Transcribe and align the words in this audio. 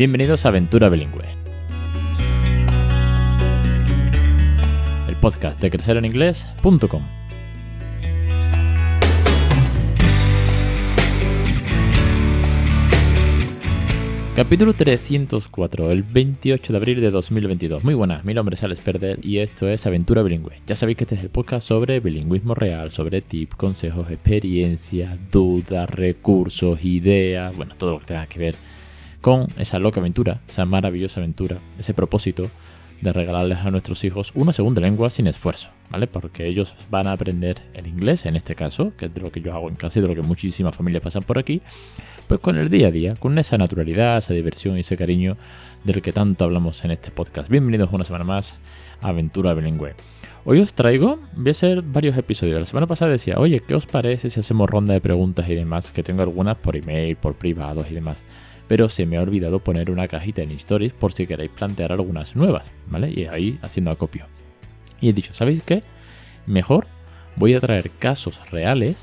Bienvenidos 0.00 0.46
a 0.46 0.48
Aventura 0.48 0.88
Bilingüe. 0.88 1.26
El 5.06 5.16
podcast 5.16 5.60
de 5.60 5.70
crecereninglés.com. 5.70 7.02
Capítulo 14.34 14.72
304, 14.72 15.90
el 15.90 16.02
28 16.02 16.72
de 16.72 16.76
abril 16.78 17.02
de 17.02 17.10
2022. 17.10 17.84
Muy 17.84 17.92
buenas, 17.92 18.24
mi 18.24 18.32
nombre 18.32 18.54
es 18.54 18.62
Alex 18.62 18.80
Perder 18.80 19.18
y 19.22 19.40
esto 19.40 19.68
es 19.68 19.84
Aventura 19.84 20.22
Bilingüe. 20.22 20.62
Ya 20.66 20.76
sabéis 20.76 20.96
que 20.96 21.04
este 21.04 21.16
es 21.16 21.24
el 21.24 21.28
podcast 21.28 21.68
sobre 21.68 22.00
bilingüismo 22.00 22.54
real, 22.54 22.90
sobre 22.90 23.20
tips, 23.20 23.54
consejos, 23.54 24.10
experiencias, 24.10 25.18
dudas, 25.30 25.90
recursos, 25.90 26.82
ideas, 26.86 27.54
bueno, 27.54 27.74
todo 27.76 27.92
lo 27.92 27.98
que 27.98 28.06
tenga 28.06 28.26
que 28.26 28.38
ver 28.38 28.69
con 29.20 29.48
esa 29.58 29.78
loca 29.78 30.00
aventura, 30.00 30.40
esa 30.48 30.64
maravillosa 30.64 31.20
aventura, 31.20 31.58
ese 31.78 31.94
propósito 31.94 32.50
de 33.00 33.12
regalarles 33.12 33.58
a 33.58 33.70
nuestros 33.70 34.04
hijos 34.04 34.32
una 34.34 34.52
segunda 34.52 34.82
lengua 34.82 35.10
sin 35.10 35.26
esfuerzo, 35.26 35.70
¿vale? 35.90 36.06
Porque 36.06 36.46
ellos 36.46 36.74
van 36.90 37.06
a 37.06 37.12
aprender 37.12 37.62
el 37.72 37.86
inglés, 37.86 38.26
en 38.26 38.36
este 38.36 38.54
caso, 38.54 38.92
que 38.96 39.06
es 39.06 39.14
de 39.14 39.20
lo 39.20 39.32
que 39.32 39.40
yo 39.40 39.54
hago 39.54 39.68
en 39.68 39.76
casa 39.76 39.98
y 39.98 40.02
de 40.02 40.08
lo 40.08 40.14
que 40.14 40.22
muchísimas 40.22 40.76
familias 40.76 41.02
pasan 41.02 41.22
por 41.22 41.38
aquí, 41.38 41.62
pues 42.28 42.40
con 42.40 42.56
el 42.56 42.68
día 42.68 42.88
a 42.88 42.90
día, 42.90 43.14
con 43.16 43.38
esa 43.38 43.58
naturalidad, 43.58 44.18
esa 44.18 44.34
diversión 44.34 44.76
y 44.76 44.80
ese 44.80 44.96
cariño 44.96 45.36
del 45.84 46.02
que 46.02 46.12
tanto 46.12 46.44
hablamos 46.44 46.84
en 46.84 46.90
este 46.90 47.10
podcast. 47.10 47.48
Bienvenidos 47.48 47.90
una 47.92 48.04
semana 48.04 48.24
más 48.24 48.58
a 49.00 49.08
Aventura 49.08 49.54
Bilingüe. 49.54 49.94
Hoy 50.44 50.60
os 50.60 50.72
traigo, 50.72 51.18
voy 51.36 51.48
a 51.48 51.50
hacer 51.50 51.82
varios 51.82 52.16
episodios. 52.16 52.60
La 52.60 52.66
semana 52.66 52.86
pasada 52.86 53.10
decía, 53.10 53.38
oye, 53.38 53.60
¿qué 53.60 53.74
os 53.74 53.86
parece 53.86 54.30
si 54.30 54.40
hacemos 54.40 54.70
ronda 54.70 54.94
de 54.94 55.00
preguntas 55.00 55.48
y 55.48 55.54
demás? 55.54 55.90
Que 55.90 56.02
tengo 56.02 56.22
algunas 56.22 56.56
por 56.56 56.76
email, 56.76 57.16
por 57.16 57.34
privados 57.34 57.90
y 57.90 57.94
demás 57.94 58.22
pero 58.70 58.88
se 58.88 59.04
me 59.04 59.16
ha 59.16 59.22
olvidado 59.22 59.58
poner 59.58 59.90
una 59.90 60.06
cajita 60.06 60.42
en 60.42 60.52
Stories 60.52 60.92
por 60.92 61.12
si 61.12 61.26
queréis 61.26 61.50
plantear 61.50 61.90
algunas 61.90 62.36
nuevas, 62.36 62.70
¿vale? 62.86 63.10
Y 63.10 63.24
ahí 63.24 63.58
haciendo 63.62 63.90
acopio. 63.90 64.28
Y 65.00 65.08
he 65.08 65.12
dicho, 65.12 65.34
¿sabéis 65.34 65.60
qué? 65.64 65.82
Mejor 66.46 66.86
voy 67.34 67.54
a 67.54 67.60
traer 67.60 67.90
casos 67.90 68.48
reales, 68.52 68.96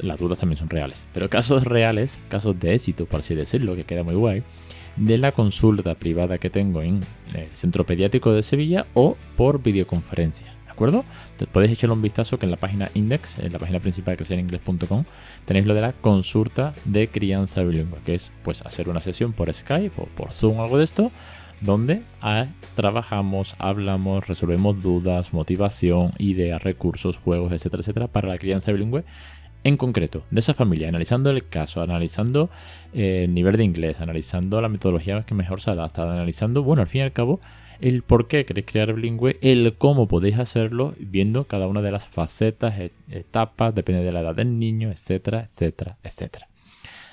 las, 0.00 0.18
dudas 0.18 0.38
también 0.38 0.56
son 0.56 0.70
reales, 0.70 1.04
pero 1.12 1.28
casos 1.28 1.64
reales, 1.64 2.16
casos 2.30 2.58
de 2.58 2.72
éxito, 2.72 3.04
por 3.04 3.20
así 3.20 3.34
decirlo, 3.34 3.76
que 3.76 3.84
queda 3.84 4.04
muy 4.04 4.14
guay, 4.14 4.42
de 4.96 5.18
la 5.18 5.32
consulta 5.32 5.94
privada 5.96 6.38
que 6.38 6.48
tengo 6.48 6.80
en 6.80 7.00
el 7.34 7.48
Centro 7.52 7.84
Pediátrico 7.84 8.32
de 8.32 8.42
Sevilla 8.42 8.86
o 8.94 9.18
por 9.36 9.62
videoconferencia 9.62 10.46
acuerdo? 10.80 11.04
podéis 11.52 11.72
echarle 11.72 11.94
un 11.94 12.02
vistazo 12.02 12.38
que 12.38 12.46
en 12.46 12.50
la 12.50 12.56
página 12.56 12.90
Index, 12.94 13.38
en 13.38 13.52
la 13.52 13.58
página 13.58 13.80
principal 13.80 14.14
de 14.14 14.16
crecereningles.com, 14.18 15.04
tenéis 15.44 15.66
lo 15.66 15.74
de 15.74 15.82
la 15.82 15.92
consulta 15.92 16.72
de 16.86 17.08
crianza 17.08 17.62
bilingüe, 17.62 17.98
que 18.04 18.14
es 18.14 18.30
pues 18.42 18.62
hacer 18.62 18.88
una 18.88 19.00
sesión 19.00 19.32
por 19.34 19.52
Skype 19.52 20.00
o 20.00 20.06
por 20.06 20.32
Zoom 20.32 20.58
o 20.58 20.62
algo 20.62 20.78
de 20.78 20.84
esto, 20.84 21.12
donde 21.60 22.02
ah, 22.22 22.46
trabajamos, 22.76 23.56
hablamos, 23.58 24.26
resolvemos 24.26 24.80
dudas, 24.80 25.34
motivación, 25.34 26.12
ideas, 26.16 26.62
recursos, 26.62 27.18
juegos, 27.18 27.52
etcétera, 27.52 27.82
etcétera, 27.82 28.06
para 28.06 28.28
la 28.28 28.38
crianza 28.38 28.72
bilingüe 28.72 29.04
en 29.64 29.76
concreto 29.76 30.22
de 30.30 30.40
esa 30.40 30.54
familia, 30.54 30.88
analizando 30.88 31.28
el 31.28 31.46
caso, 31.46 31.82
analizando 31.82 32.48
eh, 32.94 33.24
el 33.24 33.34
nivel 33.34 33.58
de 33.58 33.64
inglés, 33.64 34.00
analizando 34.00 34.62
la 34.62 34.70
metodología 34.70 35.22
que 35.24 35.34
mejor 35.34 35.60
se 35.60 35.70
adapta, 35.70 36.02
analizando, 36.02 36.62
bueno, 36.62 36.80
al 36.80 36.88
fin 36.88 37.00
y 37.00 37.04
al 37.04 37.12
cabo, 37.12 37.40
el 37.80 38.02
por 38.02 38.28
qué 38.28 38.44
queréis 38.44 38.66
crear 38.66 38.92
bilingüe, 38.92 39.38
el 39.42 39.74
cómo 39.76 40.08
podéis 40.08 40.38
hacerlo, 40.38 40.94
viendo 40.98 41.44
cada 41.44 41.66
una 41.66 41.82
de 41.82 41.90
las 41.90 42.06
facetas, 42.08 42.74
etapas, 43.08 43.74
depende 43.74 44.02
de 44.02 44.12
la 44.12 44.20
edad 44.20 44.34
del 44.34 44.58
niño, 44.58 44.90
etcétera, 44.90 45.48
etcétera, 45.50 45.98
etcétera. 46.02 46.48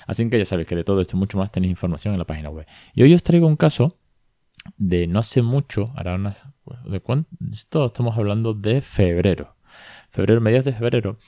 Así 0.06 0.28
que 0.30 0.38
ya 0.38 0.44
sabéis 0.44 0.68
que 0.68 0.76
de 0.76 0.84
todo 0.84 1.00
esto 1.00 1.16
y 1.16 1.20
mucho 1.20 1.38
más 1.38 1.52
tenéis 1.52 1.70
información 1.70 2.14
en 2.14 2.18
la 2.18 2.24
página 2.24 2.50
web. 2.50 2.66
Y 2.94 3.02
hoy 3.02 3.12
os 3.14 3.22
traigo 3.22 3.46
un 3.46 3.56
caso 3.56 3.98
de 4.76 5.06
no 5.06 5.18
hace 5.18 5.42
mucho, 5.42 5.92
ahora 5.96 6.14
unas, 6.14 6.44
¿de 6.86 7.00
cuánto? 7.00 7.28
Esto 7.52 7.86
estamos 7.86 8.16
hablando 8.16 8.54
de 8.54 8.80
febrero, 8.80 9.54
febrero, 10.10 10.40
mediados 10.40 10.64
de 10.64 10.72
febrero, 10.72 11.18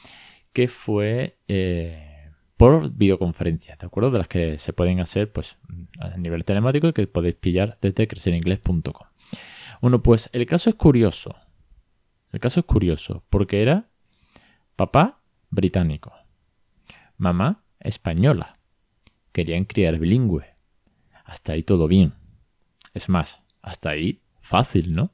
que 0.53 0.69
fue 0.69 1.37
eh, 1.49 2.31
por 2.57 2.91
videoconferencias, 2.93 3.79
¿de 3.79 3.87
acuerdo? 3.87 4.11
De 4.11 4.19
las 4.19 4.29
que 4.29 4.59
se 4.59 4.73
pueden 4.73 5.01
hacer 5.01 5.31
pues 5.31 5.57
a 5.99 6.17
nivel 6.17 6.45
telemático 6.45 6.89
y 6.89 6.93
que 6.93 7.07
podéis 7.07 7.37
pillar 7.37 7.79
desde 7.81 8.09
creceringles.com. 8.09 9.10
Bueno, 9.81 10.03
pues 10.03 10.29
el 10.33 10.47
caso 10.47 10.71
es 10.71 10.77
curioso. 10.77 11.35
El 12.33 12.41
caso 12.41 12.61
es 12.61 12.67
curioso 12.67 13.25
porque 13.31 13.63
era 13.63 13.89
papá 14.77 15.21
británico, 15.51 16.13
mamá 17.17 17.65
española. 17.81 18.59
Querían 19.33 19.65
criar 19.65 19.99
bilingüe. 19.99 20.45
Hasta 21.25 21.53
ahí 21.53 21.63
todo 21.63 21.89
bien. 21.89 22.15
Es 22.95 23.09
más, 23.09 23.43
hasta 23.63 23.91
ahí 23.91 24.23
fácil, 24.41 24.95
¿no? 24.95 25.13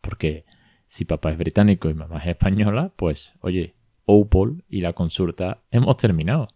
Porque 0.00 0.44
si 0.86 1.04
papá 1.04 1.30
es 1.30 1.38
británico 1.38 1.88
y 1.88 1.94
mamá 1.94 2.18
es 2.18 2.26
española, 2.26 2.92
pues, 2.96 3.34
oye, 3.40 3.76
Opal 4.04 4.64
y 4.68 4.80
la 4.80 4.92
consulta 4.92 5.62
hemos 5.70 5.96
terminado. 5.96 6.48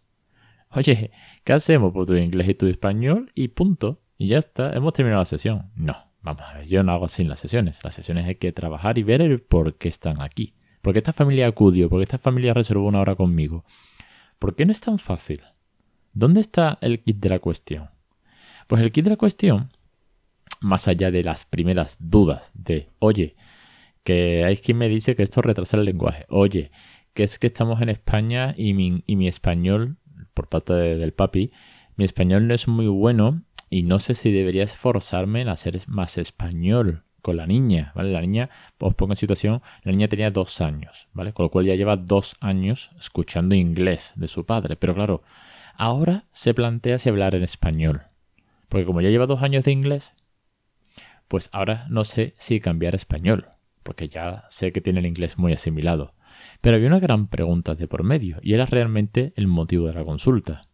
Oye, 0.69 1.11
¿qué 1.43 1.53
hacemos? 1.53 1.91
Pues 1.93 2.07
tu 2.07 2.15
inglés 2.15 2.47
y 2.49 2.53
tu 2.53 2.67
español 2.67 3.31
y 3.35 3.49
punto. 3.49 4.01
Y 4.17 4.27
ya 4.29 4.37
está, 4.37 4.73
hemos 4.73 4.93
terminado 4.93 5.21
la 5.21 5.25
sesión. 5.25 5.71
No. 5.75 6.10
Vamos 6.21 6.43
a 6.47 6.59
ver, 6.59 6.67
yo 6.67 6.83
no 6.83 6.91
hago 6.91 7.05
así 7.05 7.23
las 7.23 7.39
sesiones. 7.39 7.83
Las 7.83 7.95
sesiones 7.95 8.27
hay 8.27 8.35
que 8.35 8.51
trabajar 8.51 8.97
y 8.97 9.03
ver 9.03 9.21
el 9.21 9.41
por 9.41 9.75
qué 9.77 9.89
están 9.89 10.21
aquí. 10.21 10.53
¿Por 10.81 10.93
qué 10.93 10.99
esta 10.99 11.13
familia 11.13 11.47
acudió? 11.47 11.89
¿Por 11.89 11.99
qué 11.99 12.03
esta 12.03 12.17
familia 12.17 12.53
reservó 12.53 12.87
una 12.87 12.99
hora 13.01 13.15
conmigo? 13.15 13.65
¿Por 14.39 14.55
qué 14.55 14.65
no 14.65 14.71
es 14.71 14.81
tan 14.81 14.99
fácil? 14.99 15.41
¿Dónde 16.13 16.41
está 16.41 16.77
el 16.81 17.01
kit 17.01 17.17
de 17.17 17.29
la 17.29 17.39
cuestión? 17.39 17.89
Pues 18.67 18.81
el 18.81 18.91
kit 18.91 19.03
de 19.05 19.11
la 19.11 19.17
cuestión, 19.17 19.71
más 20.59 20.87
allá 20.87 21.11
de 21.11 21.23
las 21.23 21.45
primeras 21.45 21.97
dudas 21.99 22.51
de, 22.53 22.89
oye, 22.99 23.35
que 24.03 24.43
hay 24.43 24.57
quien 24.57 24.77
me 24.77 24.89
dice 24.89 25.15
que 25.15 25.23
esto 25.23 25.41
retrasa 25.41 25.77
el 25.77 25.85
lenguaje. 25.85 26.25
Oye, 26.29 26.71
que 27.13 27.23
es 27.23 27.39
que 27.39 27.47
estamos 27.47 27.81
en 27.81 27.89
España 27.89 28.53
y 28.57 28.73
mi 28.73 29.27
español, 29.27 29.97
por 30.33 30.49
parte 30.49 30.73
del 30.73 31.13
papi, 31.13 31.51
mi 31.95 32.05
español 32.05 32.47
no 32.47 32.53
es 32.53 32.67
muy 32.67 32.87
bueno 32.87 33.43
y 33.71 33.83
no 33.83 33.99
sé 33.99 34.15
si 34.15 34.33
debería 34.33 34.63
esforzarme 34.63 35.39
en 35.39 35.47
hacer 35.47 35.81
más 35.87 36.17
español 36.17 37.05
con 37.21 37.37
la 37.37 37.47
niña, 37.47 37.93
¿vale? 37.95 38.11
La 38.11 38.19
niña, 38.19 38.49
os 38.77 38.93
pongo 38.95 39.13
en 39.13 39.17
situación, 39.17 39.61
la 39.83 39.93
niña 39.93 40.09
tenía 40.09 40.29
dos 40.29 40.59
años, 40.59 41.07
¿vale? 41.13 41.31
Con 41.31 41.45
lo 41.45 41.51
cual 41.51 41.65
ya 41.65 41.75
lleva 41.75 41.95
dos 41.95 42.35
años 42.41 42.91
escuchando 42.99 43.55
inglés 43.55 44.11
de 44.15 44.27
su 44.27 44.45
padre. 44.45 44.75
Pero 44.75 44.93
claro, 44.93 45.23
ahora 45.73 46.25
se 46.33 46.53
plantea 46.53 46.99
si 46.99 47.07
hablar 47.07 47.33
en 47.33 47.43
español. 47.43 48.01
Porque 48.67 48.85
como 48.85 48.99
ya 48.99 49.09
lleva 49.09 49.25
dos 49.25 49.41
años 49.41 49.63
de 49.63 49.71
inglés, 49.71 50.15
pues 51.29 51.47
ahora 51.53 51.85
no 51.89 52.03
sé 52.03 52.33
si 52.37 52.59
cambiar 52.59 52.93
a 52.93 52.97
español. 52.97 53.51
Porque 53.83 54.09
ya 54.09 54.47
sé 54.49 54.73
que 54.73 54.81
tiene 54.81 54.99
el 54.99 55.05
inglés 55.05 55.37
muy 55.37 55.53
asimilado. 55.53 56.13
Pero 56.59 56.75
había 56.75 56.89
una 56.89 56.99
gran 56.99 57.27
pregunta 57.27 57.75
de 57.75 57.87
por 57.87 58.03
medio, 58.03 58.37
y 58.41 58.53
era 58.53 58.65
realmente 58.65 59.31
el 59.37 59.47
motivo 59.47 59.87
de 59.87 59.93
la 59.93 60.03
consulta. 60.03 60.67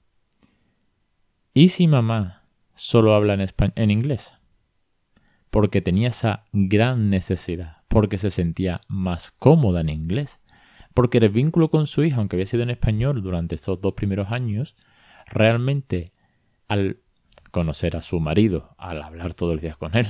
¿Y 1.53 1.69
si 1.69 1.87
mamá 1.87 2.46
solo 2.77 3.13
habla 3.13 3.33
en, 3.33 3.49
en 3.75 3.91
inglés. 3.91 4.31
Porque 5.49 5.81
tenía 5.81 6.09
esa 6.09 6.45
gran 6.53 7.09
necesidad, 7.09 7.77
porque 7.87 8.17
se 8.17 8.31
sentía 8.31 8.81
más 8.87 9.31
cómoda 9.31 9.81
en 9.81 9.89
inglés. 9.89 10.39
Porque 10.93 11.17
el 11.17 11.29
vínculo 11.29 11.69
con 11.69 11.87
su 11.87 12.03
hija, 12.03 12.17
aunque 12.17 12.35
había 12.35 12.47
sido 12.47 12.63
en 12.63 12.69
español 12.69 13.21
durante 13.21 13.55
estos 13.55 13.81
dos 13.81 13.93
primeros 13.93 14.31
años, 14.31 14.75
realmente 15.25 16.13
al 16.67 16.99
conocer 17.51 17.95
a 17.95 18.01
su 18.01 18.19
marido, 18.19 18.75
al 18.77 19.01
hablar 19.01 19.33
todos 19.33 19.53
los 19.53 19.61
días 19.61 19.77
con 19.77 19.95
él, 19.95 20.07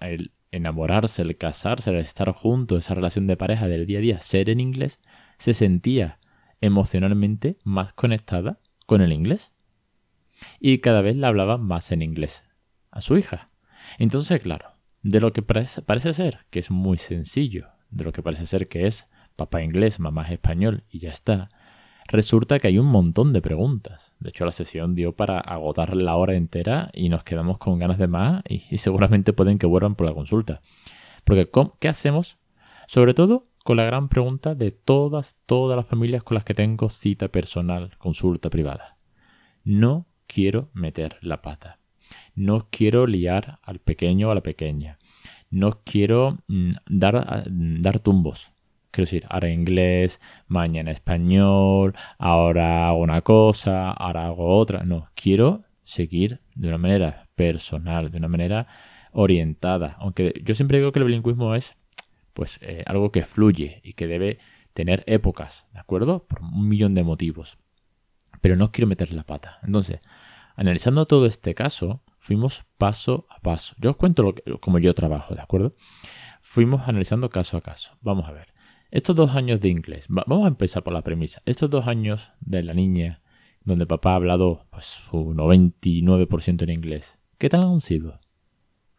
el 0.00 0.32
enamorarse, 0.50 1.22
el 1.22 1.36
casarse, 1.36 1.90
el 1.90 1.96
estar 1.96 2.32
juntos, 2.32 2.80
esa 2.80 2.94
relación 2.94 3.26
de 3.26 3.36
pareja 3.36 3.68
del 3.68 3.86
día 3.86 3.98
a 3.98 4.02
día, 4.02 4.20
ser 4.20 4.50
en 4.50 4.60
inglés, 4.60 5.00
se 5.38 5.54
sentía 5.54 6.18
emocionalmente 6.60 7.58
más 7.64 7.92
conectada 7.92 8.58
con 8.86 9.02
el 9.02 9.12
inglés 9.12 9.52
y 10.60 10.78
cada 10.78 11.02
vez 11.02 11.16
le 11.16 11.26
hablaba 11.26 11.58
más 11.58 11.92
en 11.92 12.02
inglés 12.02 12.44
a 12.90 13.00
su 13.00 13.16
hija. 13.16 13.50
Entonces, 13.98 14.40
claro, 14.40 14.72
de 15.02 15.20
lo 15.20 15.32
que 15.32 15.42
parece, 15.42 16.14
ser 16.14 16.46
que 16.50 16.58
es 16.58 16.70
muy 16.70 16.98
sencillo, 16.98 17.68
de 17.90 18.04
lo 18.04 18.12
que 18.12 18.22
parece 18.22 18.46
ser 18.46 18.68
que 18.68 18.86
es 18.86 19.08
papá 19.36 19.62
inglés, 19.62 20.00
mamá 20.00 20.22
español 20.22 20.84
y 20.90 20.98
ya 20.98 21.10
está, 21.10 21.48
resulta 22.08 22.58
que 22.58 22.68
hay 22.68 22.78
un 22.78 22.86
montón 22.86 23.32
de 23.32 23.40
preguntas. 23.40 24.12
De 24.18 24.30
hecho, 24.30 24.44
la 24.44 24.52
sesión 24.52 24.94
dio 24.94 25.14
para 25.14 25.38
agotar 25.38 25.94
la 25.96 26.16
hora 26.16 26.34
entera 26.34 26.90
y 26.92 27.08
nos 27.08 27.22
quedamos 27.22 27.58
con 27.58 27.78
ganas 27.78 27.98
de 27.98 28.08
más 28.08 28.42
y, 28.48 28.78
seguramente 28.78 29.32
pueden 29.32 29.58
que 29.58 29.66
vuelvan 29.66 29.94
por 29.94 30.08
la 30.08 30.14
consulta. 30.14 30.60
Porque, 31.24 31.48
¿qué 31.78 31.88
hacemos? 31.88 32.38
Sobre 32.86 33.14
todo 33.14 33.48
con 33.64 33.76
la 33.76 33.84
gran 33.84 34.08
pregunta 34.08 34.54
de 34.54 34.70
todas, 34.70 35.36
todas 35.44 35.76
las 35.76 35.86
familias 35.86 36.22
con 36.22 36.34
las 36.34 36.44
que 36.44 36.54
tengo 36.54 36.88
cita 36.88 37.28
personal, 37.28 37.96
consulta 37.98 38.48
privada. 38.48 38.96
No 39.62 40.07
quiero 40.28 40.70
meter 40.74 41.18
la 41.20 41.42
pata. 41.42 41.80
No 42.36 42.68
quiero 42.70 43.06
liar 43.08 43.58
al 43.62 43.80
pequeño 43.80 44.28
o 44.28 44.30
a 44.30 44.36
la 44.36 44.42
pequeña. 44.42 44.98
No 45.50 45.80
quiero 45.84 46.38
mm, 46.46 46.70
dar, 46.88 47.44
mm, 47.50 47.82
dar 47.82 47.98
tumbos. 47.98 48.52
Quiero 48.92 49.06
decir, 49.06 49.26
ahora 49.28 49.50
inglés, 49.50 50.20
mañana 50.46 50.90
español, 50.92 51.94
ahora 52.18 52.88
hago 52.88 53.00
una 53.00 53.22
cosa, 53.22 53.90
ahora 53.90 54.26
hago 54.26 54.56
otra. 54.56 54.84
No, 54.84 55.08
quiero 55.14 55.64
seguir 55.84 56.40
de 56.54 56.68
una 56.68 56.78
manera 56.78 57.28
personal, 57.34 58.10
de 58.10 58.18
una 58.18 58.28
manera 58.28 58.66
orientada. 59.12 59.96
Aunque 59.98 60.40
yo 60.44 60.54
siempre 60.54 60.78
digo 60.78 60.92
que 60.92 61.00
el 61.00 61.04
bilingüismo 61.06 61.54
es 61.54 61.76
pues 62.32 62.58
eh, 62.62 62.84
algo 62.86 63.10
que 63.10 63.22
fluye 63.22 63.80
y 63.82 63.94
que 63.94 64.06
debe 64.06 64.38
tener 64.72 65.02
épocas, 65.06 65.66
¿de 65.72 65.80
acuerdo? 65.80 66.26
Por 66.26 66.40
un 66.40 66.68
millón 66.68 66.94
de 66.94 67.02
motivos. 67.02 67.58
Pero 68.40 68.56
no 68.56 68.72
quiero 68.72 68.88
meter 68.88 69.12
la 69.12 69.24
pata. 69.24 69.58
Entonces, 69.62 70.00
analizando 70.56 71.06
todo 71.06 71.26
este 71.26 71.54
caso, 71.54 72.02
fuimos 72.18 72.64
paso 72.76 73.26
a 73.30 73.40
paso. 73.40 73.74
Yo 73.78 73.90
os 73.90 73.96
cuento 73.96 74.22
lo 74.22 74.60
como 74.60 74.78
yo 74.78 74.94
trabajo, 74.94 75.34
¿de 75.34 75.42
acuerdo? 75.42 75.74
Fuimos 76.42 76.88
analizando 76.88 77.30
caso 77.30 77.56
a 77.56 77.60
caso. 77.60 77.96
Vamos 78.00 78.28
a 78.28 78.32
ver. 78.32 78.54
Estos 78.90 79.14
dos 79.16 79.34
años 79.36 79.60
de 79.60 79.68
inglés, 79.68 80.06
vamos 80.08 80.46
a 80.46 80.48
empezar 80.48 80.82
por 80.82 80.94
la 80.94 81.02
premisa. 81.02 81.42
Estos 81.44 81.68
dos 81.68 81.86
años 81.86 82.32
de 82.40 82.62
la 82.62 82.72
niña, 82.72 83.20
donde 83.62 83.86
papá 83.86 84.12
ha 84.12 84.16
hablado 84.16 84.66
pues, 84.70 84.86
su 84.86 85.34
99% 85.34 86.62
en 86.62 86.70
inglés, 86.70 87.18
¿qué 87.36 87.50
tal 87.50 87.64
han 87.64 87.80
sido? 87.80 88.18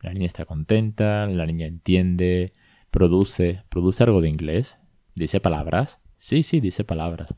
La 0.01 0.13
niña 0.13 0.27
está 0.27 0.45
contenta, 0.45 1.25
la 1.25 1.45
niña 1.47 1.65
entiende, 1.65 2.53
produce, 2.91 3.63
produce 3.69 4.03
algo 4.03 4.21
de 4.21 4.29
inglés, 4.29 4.77
dice 5.15 5.39
palabras. 5.39 5.99
Sí, 6.17 6.43
sí, 6.43 6.59
dice 6.59 6.83
palabras. 6.83 7.35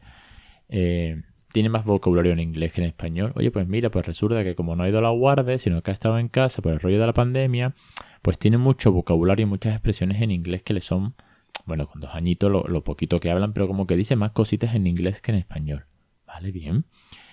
Eh, 0.67 1.23
tiene 1.51 1.69
más 1.69 1.85
vocabulario 1.85 2.31
en 2.31 2.39
inglés 2.39 2.73
que 2.73 2.81
en 2.81 2.87
español. 2.87 3.33
Oye, 3.35 3.51
pues 3.51 3.67
mira, 3.67 3.91
pues 3.91 4.05
resulta 4.05 4.43
que 4.43 4.55
como 4.55 4.75
no 4.75 4.83
ha 4.83 4.89
ido 4.89 4.99
a 4.99 5.01
la 5.01 5.09
guardia, 5.09 5.57
sino 5.57 5.81
que 5.81 5.91
ha 5.91 5.93
estado 5.93 6.17
en 6.17 6.27
casa 6.27 6.61
por 6.61 6.73
el 6.73 6.79
rollo 6.79 6.99
de 6.99 7.05
la 7.05 7.13
pandemia, 7.13 7.73
pues 8.21 8.37
tiene 8.37 8.57
mucho 8.57 8.91
vocabulario 8.91 9.43
y 9.43 9.49
muchas 9.49 9.73
expresiones 9.73 10.21
en 10.21 10.31
inglés 10.31 10.63
que 10.63 10.73
le 10.73 10.81
son, 10.81 11.15
bueno, 11.65 11.87
con 11.87 12.01
dos 12.01 12.15
añitos 12.15 12.51
lo, 12.51 12.83
poquito 12.83 13.19
que 13.19 13.31
hablan, 13.31 13.53
pero 13.53 13.67
como 13.67 13.87
que 13.87 13.95
dice 13.95 14.15
más 14.15 14.31
cositas 14.31 14.75
en 14.75 14.87
inglés 14.87 15.21
que 15.21 15.31
en 15.31 15.37
español. 15.37 15.85
Vale, 16.25 16.51
bien. 16.51 16.85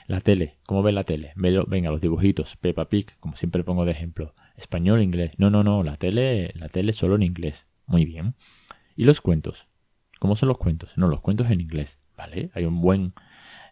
La 0.06 0.20
tele, 0.20 0.58
¿cómo 0.66 0.82
ve 0.82 0.92
la 0.92 1.04
tele? 1.04 1.32
Venga, 1.36 1.90
los 1.90 2.00
dibujitos, 2.00 2.56
Peppa 2.56 2.88
Pig, 2.88 3.18
como 3.20 3.36
siempre 3.36 3.62
pongo 3.62 3.84
de 3.84 3.92
ejemplo. 3.92 4.34
Español, 4.56 5.02
inglés. 5.02 5.32
No, 5.36 5.50
no, 5.50 5.62
no, 5.62 5.82
la 5.82 5.96
tele, 5.96 6.52
la 6.54 6.68
tele 6.68 6.92
solo 6.92 7.14
en 7.14 7.22
inglés. 7.22 7.66
Muy 7.86 8.04
bien. 8.04 8.34
¿Y 8.96 9.04
los 9.04 9.20
cuentos? 9.20 9.68
¿Cómo 10.18 10.34
son 10.34 10.48
los 10.48 10.58
cuentos? 10.58 10.90
No, 10.96 11.06
los 11.06 11.20
cuentos 11.20 11.50
en 11.50 11.60
inglés. 11.60 11.98
¿Vale? 12.16 12.50
Hay 12.54 12.64
un 12.64 12.80
buen 12.80 13.12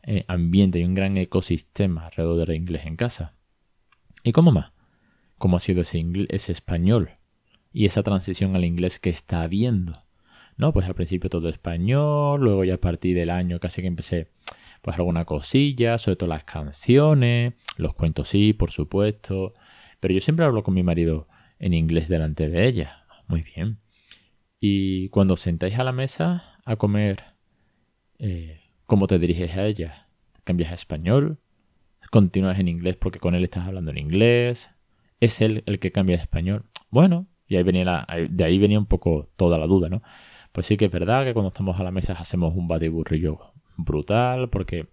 eh, 0.06 0.24
ambiente 0.28 0.78
y 0.78 0.84
un 0.84 0.94
gran 0.94 1.16
ecosistema 1.16 2.06
alrededor 2.06 2.46
del 2.46 2.56
inglés 2.56 2.86
en 2.86 2.96
casa. 2.96 3.34
¿Y 4.22 4.32
cómo 4.32 4.52
más? 4.52 4.72
¿Cómo 5.38 5.56
ha 5.56 5.60
sido 5.60 5.82
ese, 5.82 6.04
ese 6.28 6.52
español? 6.52 7.10
Y 7.72 7.86
esa 7.86 8.02
transición 8.02 8.56
al 8.56 8.64
inglés 8.64 8.98
que 8.98 9.10
está 9.10 9.42
habiendo. 9.42 10.04
No, 10.56 10.72
pues 10.72 10.86
al 10.86 10.94
principio 10.94 11.28
todo 11.28 11.48
español, 11.48 12.40
luego 12.40 12.64
ya 12.64 12.74
a 12.74 12.80
partir 12.80 13.14
del 13.14 13.30
año 13.30 13.60
casi 13.60 13.82
que 13.82 13.88
empecé 13.88 14.30
pues 14.80 14.96
alguna 14.96 15.24
cosilla, 15.24 15.98
sobre 15.98 16.16
todo 16.16 16.28
las 16.30 16.44
canciones, 16.44 17.54
los 17.76 17.94
cuentos 17.94 18.28
sí, 18.28 18.52
por 18.52 18.70
supuesto, 18.70 19.54
pero 20.00 20.14
yo 20.14 20.20
siempre 20.20 20.46
hablo 20.46 20.62
con 20.62 20.74
mi 20.74 20.82
marido 20.82 21.28
en 21.58 21.74
inglés 21.74 22.08
delante 22.08 22.48
de 22.48 22.66
ella. 22.66 23.04
Muy 23.26 23.42
bien. 23.42 23.78
Y 24.60 25.08
cuando 25.10 25.36
sentáis 25.36 25.78
a 25.78 25.84
la 25.84 25.92
mesa 25.92 26.60
a 26.64 26.76
comer, 26.76 27.24
eh, 28.18 28.60
¿cómo 28.86 29.06
te 29.06 29.18
diriges 29.18 29.56
a 29.56 29.66
ella? 29.66 30.08
¿Cambias 30.44 30.72
a 30.72 30.74
español? 30.74 31.38
¿Continúas 32.10 32.58
en 32.58 32.68
inglés 32.68 32.96
porque 32.96 33.18
con 33.18 33.34
él 33.34 33.44
estás 33.44 33.66
hablando 33.66 33.90
en 33.90 33.98
inglés? 33.98 34.70
¿Es 35.20 35.40
él 35.40 35.62
el 35.66 35.78
que 35.78 35.92
cambia 35.92 36.16
a 36.16 36.20
español? 36.20 36.64
Bueno, 36.90 37.26
y 37.48 37.56
ahí 37.56 37.62
venía 37.62 38.06
de 38.30 38.44
ahí 38.44 38.58
venía 38.58 38.78
un 38.78 38.86
poco 38.86 39.28
toda 39.36 39.58
la 39.58 39.66
duda, 39.66 39.88
¿no? 39.88 40.02
Pues 40.52 40.66
sí 40.66 40.76
que 40.76 40.86
es 40.86 40.90
verdad 40.90 41.24
que 41.24 41.34
cuando 41.34 41.48
estamos 41.48 41.78
a 41.78 41.84
la 41.84 41.90
mesa 41.90 42.14
hacemos 42.14 42.54
un 42.54 42.68
batiburrillo 42.68 43.52
brutal 43.76 44.48
porque 44.50 44.88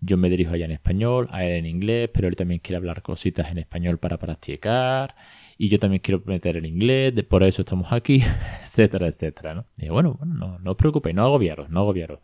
yo 0.00 0.16
me 0.16 0.28
dirijo 0.28 0.54
allá 0.54 0.66
en 0.66 0.72
español, 0.72 1.28
a 1.30 1.44
él 1.44 1.58
en 1.58 1.66
inglés, 1.66 2.10
pero 2.12 2.28
él 2.28 2.36
también 2.36 2.60
quiere 2.60 2.76
hablar 2.76 3.02
cositas 3.02 3.50
en 3.50 3.58
español 3.58 3.98
para 3.98 4.18
practicar 4.18 5.14
y 5.58 5.68
yo 5.68 5.78
también 5.78 6.00
quiero 6.00 6.22
meter 6.26 6.56
el 6.56 6.66
inglés, 6.66 7.12
por 7.28 7.42
eso 7.42 7.62
estamos 7.62 7.92
aquí, 7.92 8.22
etcétera, 8.64 9.06
etcétera, 9.08 9.54
¿no? 9.54 9.66
Y 9.78 9.88
bueno, 9.88 10.14
bueno, 10.14 10.34
no, 10.34 10.58
no 10.58 10.70
os 10.72 10.76
preocupéis, 10.76 11.16
no 11.16 11.22
agobiaros, 11.22 11.70
no 11.70 11.80
agobiaros. 11.80 12.20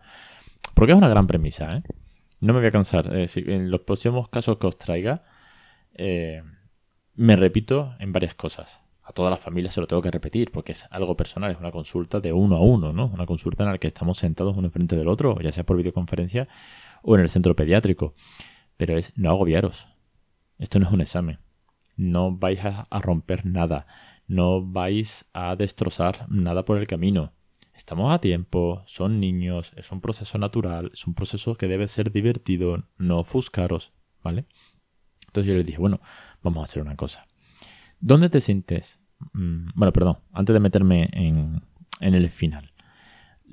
Porque 0.82 0.94
es 0.94 0.98
una 0.98 1.06
gran 1.06 1.28
premisa, 1.28 1.76
¿eh? 1.76 1.82
No 2.40 2.52
me 2.52 2.58
voy 2.58 2.66
a 2.66 2.72
cansar. 2.72 3.06
en 3.14 3.70
los 3.70 3.82
próximos 3.82 4.28
casos 4.30 4.58
que 4.58 4.66
os 4.66 4.76
traiga, 4.76 5.22
eh, 5.94 6.42
me 7.14 7.36
repito 7.36 7.94
en 8.00 8.12
varias 8.12 8.34
cosas. 8.34 8.80
A 9.04 9.12
todas 9.12 9.30
las 9.30 9.38
familias 9.38 9.74
se 9.74 9.80
lo 9.80 9.86
tengo 9.86 10.02
que 10.02 10.10
repetir 10.10 10.50
porque 10.50 10.72
es 10.72 10.84
algo 10.90 11.16
personal, 11.16 11.52
es 11.52 11.58
una 11.60 11.70
consulta 11.70 12.18
de 12.18 12.32
uno 12.32 12.56
a 12.56 12.62
uno, 12.62 12.92
¿no? 12.92 13.06
Una 13.14 13.26
consulta 13.26 13.62
en 13.62 13.70
la 13.70 13.78
que 13.78 13.86
estamos 13.86 14.18
sentados 14.18 14.56
uno 14.56 14.66
enfrente 14.66 14.96
del 14.96 15.06
otro, 15.06 15.38
ya 15.40 15.52
sea 15.52 15.64
por 15.64 15.76
videoconferencia 15.76 16.48
o 17.02 17.14
en 17.14 17.20
el 17.20 17.30
centro 17.30 17.54
pediátrico. 17.54 18.14
Pero 18.76 18.98
es 18.98 19.16
no 19.16 19.30
agobiaros. 19.30 19.86
Esto 20.58 20.80
no 20.80 20.86
es 20.86 20.92
un 20.92 21.00
examen 21.00 21.38
no 21.96 22.32
vais 22.36 22.60
a, 22.64 22.88
romper 23.00 23.46
nada, 23.46 23.86
no 24.26 24.64
vais 24.64 25.28
a 25.32 25.56
destrozar 25.56 26.26
nada 26.28 26.64
por 26.64 26.78
el 26.78 26.86
camino. 26.86 27.32
Estamos 27.74 28.12
a 28.12 28.20
tiempo, 28.20 28.82
son 28.86 29.18
niños, 29.18 29.72
es 29.76 29.90
un 29.92 30.00
proceso 30.00 30.38
natural, 30.38 30.90
es 30.92 31.06
un 31.06 31.14
proceso 31.14 31.56
que 31.56 31.68
debe 31.68 31.88
ser 31.88 32.12
divertido, 32.12 32.84
no 32.98 33.18
ofuscaros, 33.18 33.92
¿vale? 34.22 34.46
Entonces 35.26 35.50
yo 35.50 35.56
les 35.56 35.64
dije, 35.64 35.78
bueno, 35.78 36.00
vamos 36.42 36.60
a 36.60 36.64
hacer 36.64 36.82
una 36.82 36.96
cosa. 36.96 37.26
¿Dónde 38.00 38.28
te 38.28 38.40
sientes? 38.40 39.00
Mm, 39.32 39.68
bueno, 39.74 39.92
perdón, 39.92 40.18
antes 40.32 40.52
de 40.52 40.60
meterme 40.60 41.08
en, 41.12 41.62
en 42.00 42.14
el 42.14 42.28
final. 42.30 42.72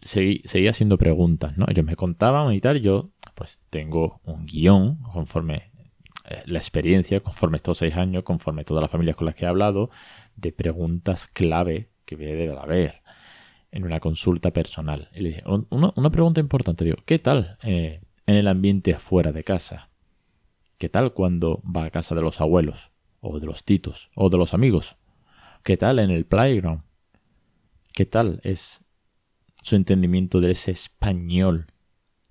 Seguí, 0.04 0.42
seguí, 0.46 0.68
haciendo 0.68 0.98
preguntas, 0.98 1.58
¿no? 1.58 1.66
Ellos 1.70 1.86
me 1.86 1.96
contaban 1.96 2.54
y 2.54 2.62
tal, 2.62 2.82
yo 2.82 3.12
pues 3.36 3.60
tengo 3.70 4.22
un 4.26 4.46
guion 4.46 4.98
conforme 5.04 5.72
eh, 6.26 6.44
la 6.46 6.60
experiencia, 6.60 7.22
conforme 7.22 7.58
estos 7.58 7.78
seis 7.78 7.96
años, 7.96 8.24
conforme 8.24 8.66
todas 8.66 8.82
las 8.82 8.92
familias 8.92 9.16
con 9.16 9.26
las 9.26 9.36
que 9.36 9.46
he 9.46 9.48
hablado, 9.48 9.90
de 10.36 10.52
preguntas 10.52 11.28
clave 11.28 11.90
que 12.06 12.18
debe 12.18 12.50
haber 12.58 12.99
en 13.72 13.86
una 13.86 14.00
consulta 14.00 14.52
personal. 14.52 15.10
Y 15.14 15.22
le 15.22 15.30
dije, 15.30 15.44
una, 15.46 16.12
pregunta 16.12 16.40
importante, 16.40 16.86
digo, 16.86 16.98
¿qué 17.06 17.20
tal 17.20 17.58
eh, 17.64 18.02
en 18.26 18.36
el 18.36 18.48
ambiente 18.48 18.94
fuera 18.96 19.32
de 19.32 19.44
casa? 19.44 19.90
¿Qué 20.78 20.90
tal 20.90 21.14
cuando 21.14 21.62
va 21.64 21.86
a 21.86 21.92
casa 21.92 22.16
de 22.16 22.22
los 22.22 22.42
abuelos, 22.42 22.92
o 23.20 23.40
de 23.40 23.46
los 23.46 23.64
titos, 23.64 24.10
o 24.16 24.30
de 24.30 24.38
los 24.38 24.54
amigos? 24.54 24.98
¿Qué 25.64 25.78
tal 25.78 26.00
en 26.00 26.10
el 26.10 26.26
playground? 26.26 26.84
¿Qué 27.94 28.06
tal 28.06 28.40
es 28.44 28.82
su 29.62 29.76
entendimiento 29.76 30.40
de 30.40 30.52
ese 30.52 30.72
español 30.72 31.68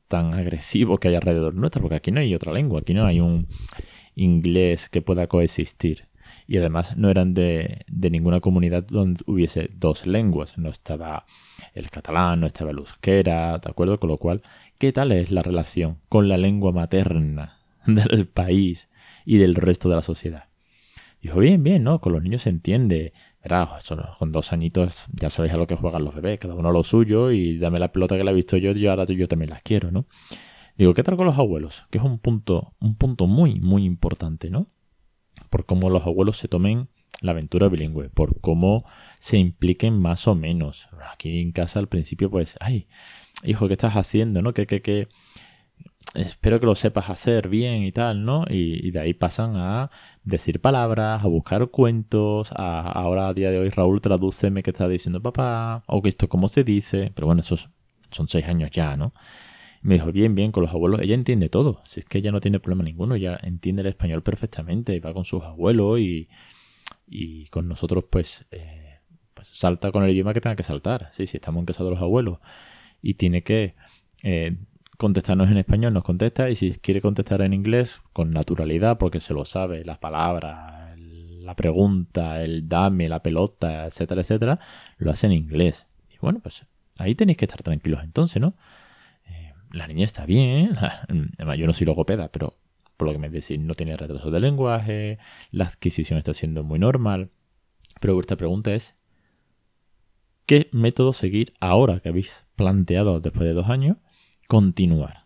tan 0.09 0.35
agresivo 0.35 0.99
que 0.99 1.09
hay 1.09 1.15
alrededor 1.15 1.55
nuestro, 1.55 1.83
porque 1.83 1.97
aquí 1.97 2.11
no 2.11 2.21
hay 2.21 2.35
otra 2.35 2.53
lengua, 2.53 2.81
aquí 2.81 2.95
no 2.95 3.05
hay 3.05 3.21
un 3.21 3.47
inglés 4.15 4.89
que 4.89 5.03
pueda 5.03 5.27
coexistir. 5.27 6.08
Y 6.49 6.57
además 6.57 6.97
no 6.97 7.11
eran 7.11 7.35
de, 7.35 7.85
de 7.89 8.11
ninguna 8.11 8.41
comunidad 8.41 8.83
donde 8.85 9.23
hubiese 9.27 9.71
dos 9.75 10.07
lenguas. 10.07 10.57
No 10.57 10.71
estaba 10.71 11.27
el 11.75 11.91
catalán, 11.91 12.41
no 12.41 12.47
estaba 12.47 12.71
el 12.71 12.79
euskera, 12.79 13.59
¿de 13.59 13.71
acuerdo? 13.71 14.01
Con 14.01 14.09
lo 14.09 14.17
cual, 14.17 14.43
¿qué 14.79 14.91
tal 14.91 15.13
es 15.13 15.31
la 15.31 15.43
relación 15.43 15.99
con 16.09 16.27
la 16.27 16.39
lengua 16.39 16.73
materna 16.73 17.59
del 17.87 18.27
país 18.27 18.89
y 19.27 19.37
del 19.37 19.55
resto 19.55 19.91
de 19.91 19.97
la 19.97 20.03
sociedad? 20.03 20.49
Dijo, 21.21 21.41
bien, 21.41 21.63
bien, 21.63 21.83
¿no? 21.83 22.01
Con 22.01 22.15
los 22.15 22.23
niños 22.23 22.43
se 22.43 22.51
entiende. 22.51 23.13
Verá, 23.43 23.69
con 24.19 24.33
dos 24.33 24.53
añitos 24.53 25.05
ya 25.13 25.31
sabéis 25.31 25.55
a 25.55 25.59
lo 25.59 25.67
que 25.67 25.77
juegan 25.77 26.05
los 26.05 26.15
bebés, 26.15 26.39
cada 26.39 26.55
uno 26.55 26.73
lo 26.73 26.83
suyo 26.83 27.31
y 27.31 27.59
dame 27.59 27.79
la 27.79 27.93
pelota 27.93 28.17
que 28.17 28.25
la 28.25 28.31
he 28.31 28.35
visto 28.35 28.57
yo 28.57 28.73
y 28.73 28.87
ahora 28.87 29.05
yo 29.05 29.29
también 29.29 29.51
las 29.51 29.63
quiero, 29.63 29.93
¿no? 29.93 30.07
Digo, 30.77 30.95
¿qué 30.95 31.03
tal 31.03 31.17
con 31.17 31.27
los 31.27 31.39
abuelos? 31.39 31.87
Que 31.91 31.99
es 31.99 32.05
un 32.05 32.19
punto, 32.19 32.71
un 32.81 32.95
punto 32.95 33.27
muy, 33.27 33.61
muy 33.61 33.85
importante, 33.85 34.49
¿no? 34.49 34.69
Por 35.51 35.67
cómo 35.67 35.91
los 35.91 36.07
abuelos 36.07 36.39
se 36.39 36.49
tomen 36.49 36.89
la 37.21 37.33
aventura 37.33 37.69
bilingüe, 37.69 38.11
por 38.11 38.41
cómo 38.41 38.85
se 39.19 39.39
impliquen 39.39 39.99
más 39.99 40.29
o 40.29 40.35
menos. 40.35 40.89
Aquí 41.13 41.41
en 41.41 41.53
casa 41.53 41.79
al 41.79 41.89
principio, 41.89 42.31
pues, 42.31 42.57
ay, 42.61 42.87
hijo, 43.45 43.67
¿qué 43.67 43.75
estás 43.75 43.95
haciendo? 43.95 44.43
¿No? 44.43 44.55
¿Qué, 44.55 44.67
qué, 44.67 44.83
qué, 44.83 45.09
espero 46.15 46.61
que 46.61 46.67
lo 46.67 46.75
sepas 46.75 47.11
hacer 47.11 47.49
bien 47.49 47.83
y 47.83 47.93
tal, 47.93 48.25
¿no? 48.25 48.45
Y, 48.49 48.91
de 48.91 49.01
ahí 49.01 49.15
pasan 49.15 49.57
a 49.57 49.91
decir 50.25 50.61
palabras, 50.61 51.25
a 51.25 51.29
buscar 51.29 51.69
cuentos, 51.69 52.51
a, 52.53 52.81
ahora 52.81 53.29
a 53.29 53.35
día 53.35 53.51
de 53.51 53.59
hoy 53.59 53.71
Raúl 53.71 54.01
tradúceme 54.01 54.63
qué 54.63 54.71
está 54.71 54.89
diciendo 54.89 55.23
papá, 55.23 55.83
o 55.87 56.03
que 56.03 56.09
esto 56.09 56.29
cómo 56.29 56.49
se 56.49 56.65
dice, 56.65 57.13
pero 57.15 57.27
bueno, 57.27 57.43
esos 57.43 57.71
son 58.11 58.29
seis 58.29 58.47
años 58.47 58.71
ya, 58.71 58.97
¿no? 58.97 59.13
Me 59.83 59.95
dijo, 59.95 60.13
bien, 60.13 60.35
bien, 60.35 60.53
con 60.53 60.63
los 60.63 60.73
abuelos, 60.73 61.01
ella 61.01 61.15
entiende 61.15 61.49
todo, 61.49 61.83
si 61.87 62.01
es 62.01 62.07
que 62.07 62.19
ella 62.19 62.33
no 62.33 62.41
tiene 62.41 62.61
problema 62.61 62.85
ninguno, 62.85 63.15
ella 63.15 63.39
entiende 63.43 63.83
el 63.83 63.89
español 63.89 64.23
perfectamente, 64.23 64.99
va 65.01 65.13
con 65.13 65.25
sus 65.25 65.43
abuelos 65.43 66.01
y, 66.01 66.29
y 67.07 67.47
con 67.47 67.69
nosotros 67.69 68.05
pues, 68.11 68.45
eh, 68.51 68.99
pues 69.35 69.49
salta 69.49 69.93
con 69.93 70.05
el 70.05 70.11
idioma 70.11 70.35
que 70.35 70.41
tenga 70.41 70.57
que 70.57 70.63
saltar, 70.63 71.11
sí, 71.13 71.27
si 71.27 71.37
estamos 71.37 71.61
en 71.61 71.67
casa 71.67 71.85
de 71.85 71.91
los 71.91 72.01
abuelos 72.01 72.39
y 73.03 73.15
tiene 73.15 73.43
que... 73.43 73.75
Eh, 74.23 74.57
contestarnos 74.99 75.49
en 75.49 75.57
español, 75.57 75.95
nos 75.95 76.03
contesta 76.03 76.51
y 76.51 76.57
si 76.57 76.73
quiere 76.73 77.01
contestar 77.01 77.41
en 77.43 77.53
inglés, 77.53 78.01
con 78.13 78.33
naturalidad, 78.33 78.99
porque 78.99 79.21
se 79.21 79.33
lo 79.33 79.45
sabe, 79.45 79.85
las 79.85 79.99
palabras, 79.99 80.99
la 81.49 81.55
pregunta, 81.55 82.43
el 82.43 82.69
dame, 82.69 83.09
la 83.09 83.23
pelota, 83.23 83.87
etcétera, 83.87 84.21
etcétera, 84.21 84.59
lo 84.99 85.11
hace 85.11 85.27
en 85.27 85.33
inglés. 85.33 85.87
Y 86.11 86.19
bueno, 86.21 86.41
pues 86.41 86.67
ahí 86.99 87.15
tenéis 87.15 87.39
que 87.39 87.45
estar 87.45 87.63
tranquilos 87.63 88.03
entonces, 88.03 88.43
¿no? 88.43 88.55
La 89.73 89.87
niña 89.87 90.05
está 90.05 90.27
bien, 90.27 90.77
yo 91.57 91.67
no 91.67 91.75
soy 91.75 91.87
logopeda, 91.87 92.31
pero 92.31 92.59
por 92.99 93.07
lo 93.07 93.13
que 93.13 93.19
me 93.21 93.31
decís, 93.31 93.59
no 93.61 93.75
tiene 93.75 93.97
retraso 93.97 94.31
de 94.31 94.41
lenguaje, 94.41 95.19
la 95.53 95.67
adquisición 95.67 96.19
está 96.19 96.35
siendo 96.35 96.65
muy 96.65 96.81
normal. 96.81 97.31
Pero 98.01 98.15
vuestra 98.15 98.37
pregunta 98.37 98.75
es, 98.75 98.97
¿qué 100.47 100.69
método 100.73 101.13
seguir 101.13 101.55
ahora 101.61 102.01
que 102.01 102.09
habéis 102.09 102.45
planteado 102.57 103.21
después 103.21 103.47
de 103.47 103.55
dos 103.55 103.69
años? 103.69 103.99
Continuar. 104.49 105.23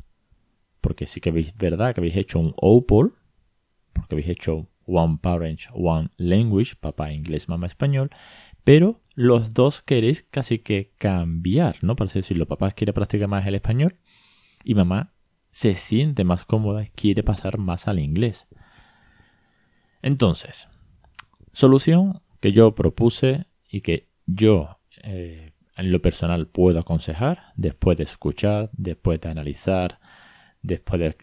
Porque 0.83 1.07
sí 1.07 1.21
que 1.21 1.31
habéis, 1.31 1.57
¿verdad? 1.57 1.95
Que 1.95 2.01
habéis 2.01 2.17
hecho 2.17 2.39
un 2.39 2.53
OPOL, 2.57 3.17
porque 3.95 4.17
habéis 4.17 4.29
hecho 4.29 4.69
One 4.85 5.19
Parent, 5.23 5.61
One 5.73 6.11
Language, 6.19 6.75
papá 6.79 7.11
inglés, 7.13 7.49
mamá 7.49 7.69
español, 7.69 8.11
pero 8.65 9.01
los 9.15 9.55
dos 9.55 9.81
queréis 9.81 10.25
casi 10.31 10.59
que 10.59 10.93
cambiar, 10.99 11.77
¿no? 11.83 11.97
Para 11.97 12.09
así 12.09 12.19
decirlo, 12.19 12.47
papá 12.47 12.73
quiere 12.73 12.93
practicar 12.93 13.29
más 13.29 13.47
el 13.47 13.55
español 13.55 13.97
y 14.65 14.75
mamá 14.75 15.13
se 15.51 15.75
siente 15.75 16.25
más 16.25 16.45
cómoda 16.45 16.83
y 16.83 16.89
quiere 16.89 17.23
pasar 17.23 17.59
más 17.59 17.89
al 17.89 17.99
inglés. 17.99 18.47
Entonces, 20.01 20.67
solución 21.53 22.23
que 22.41 22.53
yo 22.53 22.75
propuse 22.75 23.47
y 23.69 23.83
que 23.83 24.09
yo 24.27 24.81
eh, 25.03 25.53
en 25.77 25.93
lo 25.93 26.03
personal 26.03 26.49
puedo 26.49 26.81
aconsejar 26.81 27.53
después 27.57 27.97
de 27.97 28.05
escuchar, 28.05 28.71
después 28.73 29.21
de 29.21 29.29
analizar, 29.29 30.01
después 30.63 31.01
de 31.01 31.17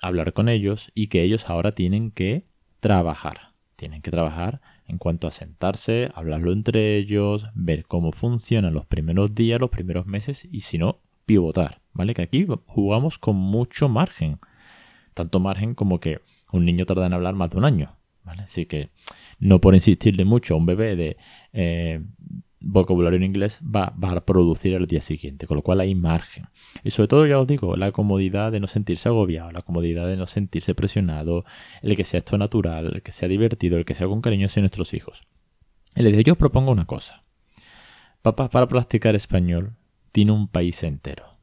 hablar 0.00 0.32
con 0.32 0.48
ellos 0.48 0.90
y 0.94 1.08
que 1.08 1.22
ellos 1.22 1.48
ahora 1.48 1.72
tienen 1.72 2.10
que 2.10 2.46
trabajar. 2.80 3.54
Tienen 3.76 4.02
que 4.02 4.10
trabajar 4.10 4.60
en 4.86 4.98
cuanto 4.98 5.26
a 5.26 5.32
sentarse, 5.32 6.10
hablarlo 6.14 6.52
entre 6.52 6.96
ellos, 6.96 7.46
ver 7.54 7.86
cómo 7.86 8.12
funcionan 8.12 8.74
los 8.74 8.86
primeros 8.86 9.34
días, 9.34 9.60
los 9.60 9.70
primeros 9.70 10.06
meses 10.06 10.46
y 10.50 10.60
si 10.60 10.78
no, 10.78 11.00
pivotar, 11.30 11.80
¿vale? 11.92 12.12
Que 12.12 12.22
aquí 12.22 12.44
jugamos 12.66 13.16
con 13.18 13.36
mucho 13.36 13.88
margen. 13.88 14.40
Tanto 15.14 15.38
margen 15.38 15.76
como 15.76 16.00
que 16.00 16.22
un 16.52 16.64
niño 16.64 16.86
tarda 16.86 17.06
en 17.06 17.12
hablar 17.12 17.34
más 17.34 17.50
de 17.50 17.58
un 17.58 17.64
año, 17.64 17.96
¿vale? 18.24 18.42
Así 18.42 18.66
que 18.66 18.90
no 19.38 19.60
por 19.60 19.76
insistirle 19.76 20.24
mucho 20.24 20.54
a 20.54 20.56
un 20.56 20.66
bebé 20.66 20.96
de 20.96 21.16
eh, 21.52 22.00
vocabulario 22.58 23.16
en 23.16 23.22
inglés 23.22 23.60
va, 23.62 23.94
a 23.96 24.26
producir 24.26 24.74
el 24.74 24.88
día 24.88 25.02
siguiente, 25.02 25.46
con 25.46 25.56
lo 25.56 25.62
cual 25.62 25.78
hay 25.78 25.94
margen. 25.94 26.46
Y 26.82 26.90
sobre 26.90 27.06
todo, 27.06 27.26
ya 27.28 27.38
os 27.38 27.46
digo, 27.46 27.76
la 27.76 27.92
comodidad 27.92 28.50
de 28.50 28.58
no 28.58 28.66
sentirse 28.66 29.08
agobiado, 29.08 29.52
la 29.52 29.62
comodidad 29.62 30.08
de 30.08 30.16
no 30.16 30.26
sentirse 30.26 30.74
presionado, 30.74 31.44
el 31.80 31.94
que 31.94 32.04
sea 32.04 32.18
esto 32.18 32.38
natural, 32.38 32.90
el 32.92 33.02
que 33.02 33.12
sea 33.12 33.28
divertido, 33.28 33.78
el 33.78 33.84
que 33.84 33.94
sea 33.94 34.08
con 34.08 34.20
cariño 34.20 34.46
hacia 34.46 34.62
nuestros 34.62 34.94
hijos. 34.94 35.22
Y 35.94 36.02
les 36.02 36.10
digo, 36.10 36.22
yo 36.22 36.32
os 36.32 36.38
propongo 36.38 36.72
una 36.72 36.86
cosa. 36.86 37.22
Papá, 38.20 38.50
para 38.50 38.66
practicar 38.66 39.14
español, 39.14 39.76
tiene 40.12 40.32
un 40.32 40.48
país 40.48 40.82
entero. 40.82 41.38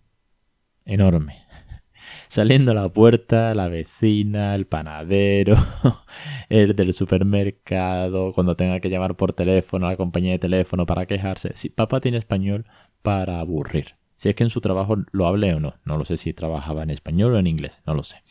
Enorme. 0.85 1.43
Saliendo 2.29 2.71
a 2.71 2.75
la 2.75 2.89
puerta, 2.89 3.53
la 3.53 3.67
vecina, 3.67 4.55
el 4.55 4.65
panadero, 4.67 5.57
el 6.49 6.75
del 6.75 6.93
supermercado, 6.93 8.33
cuando 8.33 8.55
tenga 8.55 8.79
que 8.79 8.89
llamar 8.89 9.15
por 9.15 9.33
teléfono 9.33 9.87
a 9.87 9.91
la 9.91 9.97
compañía 9.97 10.31
de 10.31 10.39
teléfono 10.39 10.85
para 10.85 11.05
quejarse. 11.05 11.51
Si 11.55 11.69
papá 11.69 11.99
tiene 11.99 12.17
español 12.17 12.65
para 13.01 13.39
aburrir. 13.39 13.95
Si 14.17 14.29
es 14.29 14.35
que 14.35 14.43
en 14.43 14.49
su 14.49 14.61
trabajo 14.61 14.97
lo 15.11 15.27
hable 15.27 15.53
o 15.53 15.59
no. 15.59 15.75
No 15.85 15.97
lo 15.97 16.05
sé 16.05 16.17
si 16.17 16.33
trabajaba 16.33 16.83
en 16.83 16.89
español 16.89 17.33
o 17.33 17.39
en 17.39 17.47
inglés, 17.47 17.79
no 17.85 17.93
lo 17.93 18.03
sé. 18.03 18.23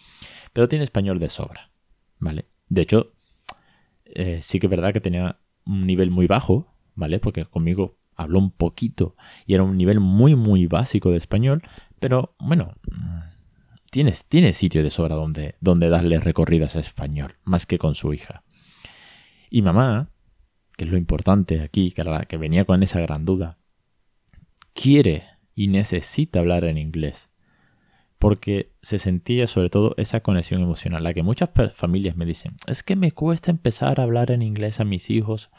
Pero 0.53 0.69
tiene 0.69 0.85
español 0.85 1.19
de 1.19 1.31
sobra. 1.31 1.71
¿Vale? 2.19 2.47
De 2.69 2.83
hecho, 2.83 3.13
eh, 4.05 4.41
sí 4.43 4.59
que 4.59 4.67
es 4.67 4.71
verdad 4.71 4.93
que 4.93 5.01
tenía 5.01 5.39
un 5.65 5.87
nivel 5.87 6.11
muy 6.11 6.27
bajo, 6.27 6.75
¿vale? 6.95 7.19
Porque 7.21 7.45
conmigo 7.45 7.99
habló 8.17 8.39
un 8.39 8.51
poquito 8.51 9.17
y 9.47 9.55
era 9.55 9.63
un 9.63 9.77
nivel 9.77 10.01
muy 10.01 10.35
muy 10.35 10.67
básico 10.67 11.11
de 11.11 11.19
español, 11.19 11.63
pero 11.99 12.35
bueno, 12.39 12.75
tienes, 13.91 14.25
tiene 14.25 14.53
sitio 14.53 14.83
de 14.83 14.91
sobra 14.91 15.15
donde, 15.15 15.55
donde 15.61 15.89
darle 15.89 16.21
recorridas 16.21 16.77
a 16.77 16.81
español, 16.81 17.37
más 17.45 17.67
que 17.67 17.79
con 17.79 17.95
su 17.95 18.13
hija. 18.13 18.45
Y 19.51 19.63
mamá, 19.63 20.11
que 20.77 20.85
es 20.85 20.91
lo 20.91 20.97
importante 20.97 21.63
aquí, 21.63 21.93
que, 21.93 22.05
que 22.29 22.37
venía 22.37 22.65
con 22.65 22.83
esa 22.83 23.01
gran 23.01 23.25
duda, 23.25 23.59
quiere 24.75 25.25
y 25.55 25.69
necesita 25.69 26.41
hablar 26.41 26.65
en 26.65 26.79
inglés. 26.79 27.31
Porque 28.19 28.73
se 28.83 28.99
sentía 28.99 29.47
sobre 29.47 29.71
todo 29.71 29.95
esa 29.99 30.21
conexión 30.21 30.63
emocional, 30.63 31.05
la 31.05 31.15
que 31.15 31.23
muchas 31.23 31.51
familias 31.75 32.17
me 32.17 32.25
dicen, 32.25 32.57
es 32.67 32.83
que 32.83 32.97
me 32.97 33.13
cuesta 33.13 33.51
empezar 33.51 34.01
a 34.01 34.05
hablar 34.05 34.31
en 34.31 34.43
inglés 34.43 34.81
a 34.81 34.85
mis 34.85 35.11
hijos 35.11 35.51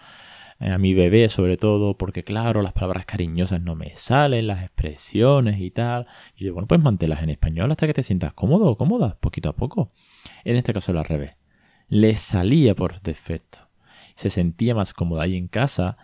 a 0.60 0.78
mi 0.78 0.94
bebé 0.94 1.30
sobre 1.30 1.58
todo, 1.58 1.98
porque 1.98 2.24
claro, 2.24 2.62
las 2.62 2.74
palabras 2.74 3.06
cariñosas 3.06 3.62
no 3.62 3.76
me 3.76 3.96
salen, 3.96 4.48
las 4.48 4.64
expresiones 4.64 5.60
y 5.62 5.72
tal. 5.72 6.08
Y 6.36 6.46
yo, 6.46 6.54
bueno, 6.54 6.68
pues 6.68 6.82
manténlas 6.82 7.22
en 7.22 7.30
español 7.30 7.72
hasta 7.72 7.88
que 7.88 7.94
te 7.94 8.04
sientas 8.04 8.34
cómodo 8.34 8.68
o 8.68 8.78
cómoda, 8.78 9.18
poquito 9.20 9.50
a 9.50 9.56
poco. 9.56 9.92
En 10.44 10.56
este 10.56 10.74
caso 10.74 10.92
era 10.92 11.02
al 11.02 11.08
revés. 11.08 11.36
Le 11.90 12.16
salía 12.16 12.76
por 12.76 13.02
defecto. 13.02 13.70
Se 14.16 14.30
sentía 14.30 14.74
más 14.74 14.94
cómoda 14.94 15.24
ahí 15.24 15.36
en 15.36 15.48
casa. 15.48 15.98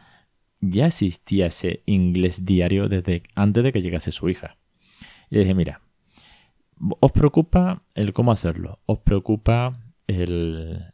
Ya 0.62 0.88
existía 0.88 1.48
ese 1.48 1.82
inglés 1.86 2.46
diario 2.46 2.88
desde 2.88 3.24
antes 3.36 3.64
de 3.64 3.74
que 3.74 3.82
llegase 3.82 4.12
su 4.12 4.30
hija. 4.30 4.58
Y 5.30 5.36
le 5.36 5.42
dije, 5.42 5.56
mira, 5.56 5.82
¿os 7.00 7.12
preocupa 7.12 7.82
el 7.96 8.14
cómo 8.14 8.32
hacerlo? 8.32 8.80
¿Os 8.86 9.00
preocupa 9.00 9.74
el, 10.08 10.93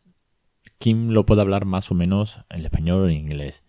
Kim 0.80 1.10
lo 1.10 1.26
puede 1.26 1.42
hablar 1.42 1.66
más 1.66 1.92
o 1.92 1.94
menos 1.94 2.40
en 2.50 2.64
español 2.64 3.02
o 3.02 3.10
en 3.10 3.18
inglés. 3.18 3.64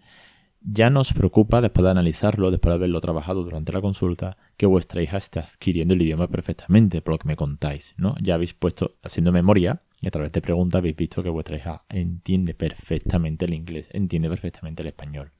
Ya 0.62 0.90
nos 0.90 1.12
preocupa, 1.12 1.60
después 1.60 1.82
de 1.82 1.90
analizarlo, 1.90 2.52
después 2.52 2.70
de 2.70 2.76
haberlo 2.76 3.00
trabajado 3.00 3.42
durante 3.42 3.72
la 3.72 3.80
consulta, 3.80 4.36
que 4.56 4.66
vuestra 4.66 5.02
hija 5.02 5.16
esté 5.16 5.40
adquiriendo 5.40 5.94
el 5.94 6.02
idioma 6.02 6.28
perfectamente, 6.28 7.02
por 7.02 7.14
lo 7.14 7.18
que 7.18 7.26
me 7.26 7.34
contáis, 7.34 7.94
¿no? 7.96 8.14
Ya 8.22 8.34
habéis 8.34 8.54
puesto, 8.54 8.92
haciendo 9.02 9.32
memoria, 9.32 9.82
y 10.00 10.06
a 10.06 10.10
través 10.12 10.30
de 10.30 10.40
preguntas 10.40 10.78
habéis 10.78 10.94
visto 10.94 11.22
que 11.22 11.30
vuestra 11.30 11.56
hija 11.56 11.82
entiende 11.88 12.54
perfectamente 12.54 13.46
el 13.46 13.54
inglés, 13.54 13.88
entiende 13.92 14.28
perfectamente 14.28 14.82
el 14.82 14.88
español. 14.88 15.32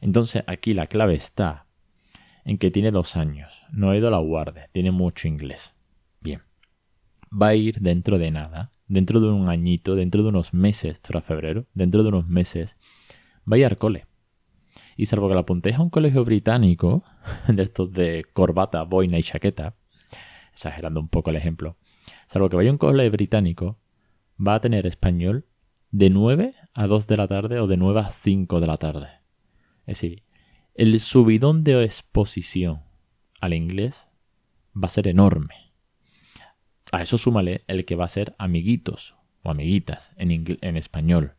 Entonces, 0.00 0.42
aquí 0.46 0.72
la 0.72 0.86
clave 0.86 1.14
está 1.14 1.66
en 2.44 2.56
que 2.56 2.70
tiene 2.70 2.92
dos 2.92 3.16
años, 3.16 3.62
no 3.72 3.90
ha 3.90 3.96
ido 3.96 4.08
a 4.08 4.12
la 4.12 4.18
guardia, 4.18 4.70
tiene 4.72 4.90
mucho 4.90 5.28
inglés. 5.28 5.74
Bien, 6.20 6.42
va 7.30 7.48
a 7.48 7.54
ir 7.54 7.80
dentro 7.80 8.18
de 8.18 8.30
nada 8.30 8.72
dentro 8.92 9.20
de 9.20 9.28
un 9.28 9.48
añito, 9.48 9.94
dentro 9.94 10.22
de 10.22 10.28
unos 10.28 10.52
meses, 10.52 11.00
tras 11.00 11.24
febrero, 11.24 11.64
dentro 11.72 12.02
de 12.02 12.10
unos 12.10 12.28
meses, 12.28 12.76
va 13.50 13.56
a 13.56 13.58
ir 13.58 13.64
al 13.64 13.78
cole. 13.78 14.06
Y 14.98 15.06
salvo 15.06 15.28
que 15.28 15.34
la 15.34 15.40
apuntéis 15.40 15.76
a 15.76 15.82
un 15.82 15.88
colegio 15.88 16.26
británico, 16.26 17.02
de 17.48 17.62
estos 17.62 17.90
de 17.90 18.26
corbata, 18.34 18.82
boina 18.82 19.18
y 19.18 19.22
chaqueta, 19.22 19.76
exagerando 20.52 21.00
un 21.00 21.08
poco 21.08 21.30
el 21.30 21.36
ejemplo, 21.36 21.78
salvo 22.26 22.50
que 22.50 22.56
vaya 22.56 22.68
a 22.68 22.72
un 22.72 22.78
colegio 22.78 23.12
británico, 23.12 23.78
va 24.38 24.56
a 24.56 24.60
tener 24.60 24.86
español 24.86 25.46
de 25.90 26.10
9 26.10 26.54
a 26.74 26.86
2 26.86 27.06
de 27.06 27.16
la 27.16 27.28
tarde 27.28 27.60
o 27.60 27.66
de 27.66 27.78
9 27.78 28.00
a 28.00 28.10
5 28.10 28.60
de 28.60 28.66
la 28.66 28.76
tarde. 28.76 29.08
Es 29.86 30.00
decir, 30.00 30.22
el 30.74 31.00
subidón 31.00 31.64
de 31.64 31.82
exposición 31.82 32.82
al 33.40 33.54
inglés 33.54 34.06
va 34.76 34.88
a 34.88 34.90
ser 34.90 35.08
enorme. 35.08 35.71
A 36.92 37.02
eso 37.02 37.18
súmale 37.18 37.62
el 37.66 37.84
que 37.84 37.96
va 37.96 38.04
a 38.04 38.08
ser 38.08 38.34
amiguitos 38.38 39.14
o 39.42 39.50
amiguitas 39.50 40.12
en, 40.16 40.58
en 40.60 40.76
español. 40.76 41.34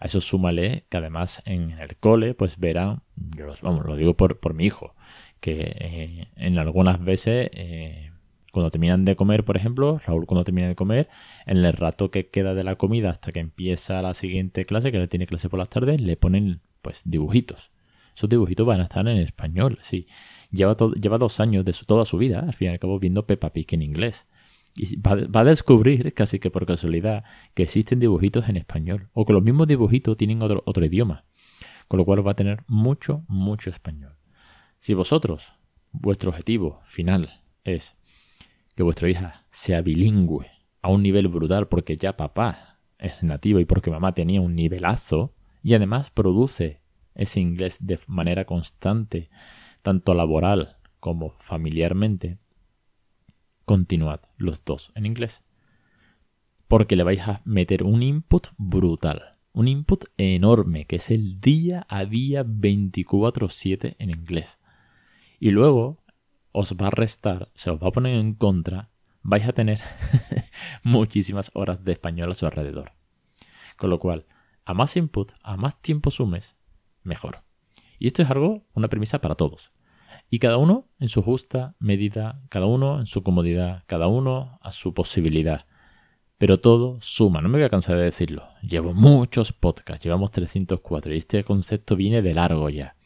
A 0.00 0.06
eso 0.06 0.20
súmale 0.20 0.86
que 0.88 0.96
además 0.96 1.42
en 1.44 1.70
el 1.72 1.96
cole 1.96 2.34
pues 2.34 2.58
verán, 2.58 3.02
yo 3.14 3.46
vamos, 3.62 3.86
lo 3.86 3.94
digo 3.94 4.16
por, 4.16 4.40
por 4.40 4.54
mi 4.54 4.64
hijo, 4.64 4.94
que 5.40 5.76
eh, 5.78 6.28
en 6.36 6.58
algunas 6.58 7.02
veces 7.04 7.50
eh, 7.52 8.10
cuando 8.52 8.70
terminan 8.70 9.04
de 9.04 9.16
comer, 9.16 9.44
por 9.44 9.58
ejemplo, 9.58 10.00
Raúl 10.06 10.24
cuando 10.24 10.44
termina 10.44 10.68
de 10.68 10.74
comer, 10.74 11.10
en 11.44 11.58
el 11.58 11.74
rato 11.74 12.10
que 12.10 12.28
queda 12.28 12.54
de 12.54 12.64
la 12.64 12.76
comida 12.76 13.10
hasta 13.10 13.32
que 13.32 13.40
empieza 13.40 14.00
la 14.00 14.14
siguiente 14.14 14.64
clase, 14.64 14.92
que 14.92 14.98
le 14.98 15.08
tiene 15.08 15.26
clase 15.26 15.50
por 15.50 15.58
las 15.58 15.68
tardes, 15.68 16.00
le 16.00 16.16
ponen 16.16 16.62
pues 16.80 17.02
dibujitos. 17.04 17.70
Esos 18.16 18.30
dibujitos 18.30 18.66
van 18.66 18.80
a 18.80 18.84
estar 18.84 19.06
en 19.06 19.18
español, 19.18 19.78
sí. 19.82 20.06
Lleva, 20.50 20.74
lleva 20.98 21.18
dos 21.18 21.38
años 21.38 21.66
de 21.66 21.74
toda 21.86 22.06
su 22.06 22.16
vida, 22.16 22.40
al 22.40 22.54
fin 22.54 22.68
y 22.68 22.70
al 22.70 22.78
cabo, 22.78 22.98
viendo 22.98 23.26
Peppa 23.26 23.52
Pig 23.52 23.66
en 23.72 23.82
inglés. 23.82 24.24
Y 24.76 24.96
va, 24.96 25.40
a 25.40 25.44
descubrir, 25.44 26.12
casi 26.14 26.38
que 26.38 26.50
por 26.50 26.66
casualidad, 26.66 27.24
que 27.54 27.62
existen 27.62 28.00
dibujitos 28.00 28.48
en 28.48 28.56
español. 28.56 29.08
O 29.12 29.24
que 29.24 29.32
los 29.32 29.42
mismos 29.42 29.66
dibujitos 29.66 30.16
tienen 30.16 30.42
otro, 30.42 30.62
otro 30.66 30.84
idioma. 30.84 31.24
Con 31.88 31.98
lo 31.98 32.04
cual 32.04 32.26
va 32.26 32.32
a 32.32 32.36
tener 32.36 32.64
mucho, 32.66 33.24
mucho 33.28 33.70
español. 33.70 34.16
Si 34.78 34.94
vosotros, 34.94 35.52
vuestro 35.92 36.30
objetivo 36.30 36.80
final 36.84 37.30
es 37.64 37.96
que 38.74 38.82
vuestra 38.82 39.08
hija 39.08 39.46
sea 39.50 39.80
bilingüe 39.80 40.50
a 40.82 40.88
un 40.88 41.02
nivel 41.02 41.28
brutal 41.28 41.68
porque 41.68 41.96
ya 41.96 42.16
papá 42.16 42.78
es 42.98 43.22
nativo 43.22 43.58
y 43.60 43.64
porque 43.64 43.90
mamá 43.90 44.14
tenía 44.14 44.40
un 44.40 44.54
nivelazo 44.54 45.34
y 45.62 45.74
además 45.74 46.10
produce 46.10 46.80
ese 47.14 47.40
inglés 47.40 47.78
de 47.80 47.98
manera 48.06 48.44
constante, 48.44 49.30
tanto 49.82 50.14
laboral 50.14 50.76
como 51.00 51.30
familiarmente, 51.30 52.38
continuad 53.66 54.20
los 54.38 54.64
dos 54.64 54.92
en 54.94 55.04
inglés. 55.04 55.42
Porque 56.68 56.96
le 56.96 57.04
vais 57.04 57.20
a 57.28 57.42
meter 57.44 57.82
un 57.82 58.02
input 58.02 58.48
brutal. 58.56 59.36
Un 59.52 59.68
input 59.68 60.06
enorme, 60.16 60.86
que 60.86 60.96
es 60.96 61.10
el 61.10 61.40
día 61.40 61.86
a 61.90 62.06
día 62.06 62.44
24/7 62.44 63.96
en 63.98 64.10
inglés. 64.10 64.58
Y 65.38 65.50
luego 65.50 65.98
os 66.52 66.74
va 66.74 66.86
a 66.86 66.90
restar, 66.90 67.50
se 67.54 67.70
os 67.70 67.82
va 67.82 67.88
a 67.88 67.92
poner 67.92 68.18
en 68.18 68.32
contra 68.34 68.90
vais 69.28 69.46
a 69.46 69.52
tener 69.52 69.80
muchísimas 70.84 71.50
horas 71.54 71.84
de 71.84 71.92
español 71.92 72.30
a 72.30 72.34
su 72.34 72.46
alrededor. 72.46 72.92
Con 73.76 73.90
lo 73.90 73.98
cual, 73.98 74.26
a 74.64 74.72
más 74.72 74.96
input, 74.96 75.32
a 75.42 75.56
más 75.56 75.80
tiempo 75.82 76.10
sumes, 76.10 76.56
mejor. 77.02 77.42
Y 77.98 78.06
esto 78.06 78.22
es 78.22 78.30
algo, 78.30 78.66
una 78.72 78.88
premisa 78.88 79.20
para 79.20 79.34
todos. 79.34 79.72
Y 80.30 80.38
cada 80.38 80.56
uno 80.56 80.88
en 80.98 81.08
su 81.08 81.22
justa 81.22 81.74
medida, 81.78 82.42
cada 82.48 82.66
uno 82.66 83.00
en 83.00 83.06
su 83.06 83.22
comodidad, 83.22 83.84
cada 83.86 84.08
uno 84.08 84.58
a 84.62 84.72
su 84.72 84.94
posibilidad. 84.94 85.66
Pero 86.38 86.60
todo 86.60 86.98
suma, 87.00 87.40
no 87.40 87.48
me 87.48 87.58
voy 87.58 87.64
a 87.64 87.70
cansar 87.70 87.96
de 87.96 88.04
decirlo. 88.04 88.46
Llevo 88.62 88.92
muchos 88.92 89.52
podcasts, 89.52 90.04
llevamos 90.04 90.30
304 90.32 91.14
y 91.14 91.18
este 91.18 91.44
concepto 91.44 91.96
viene 91.96 92.20
de 92.20 92.34
largo 92.34 92.68
ya. 92.68 92.96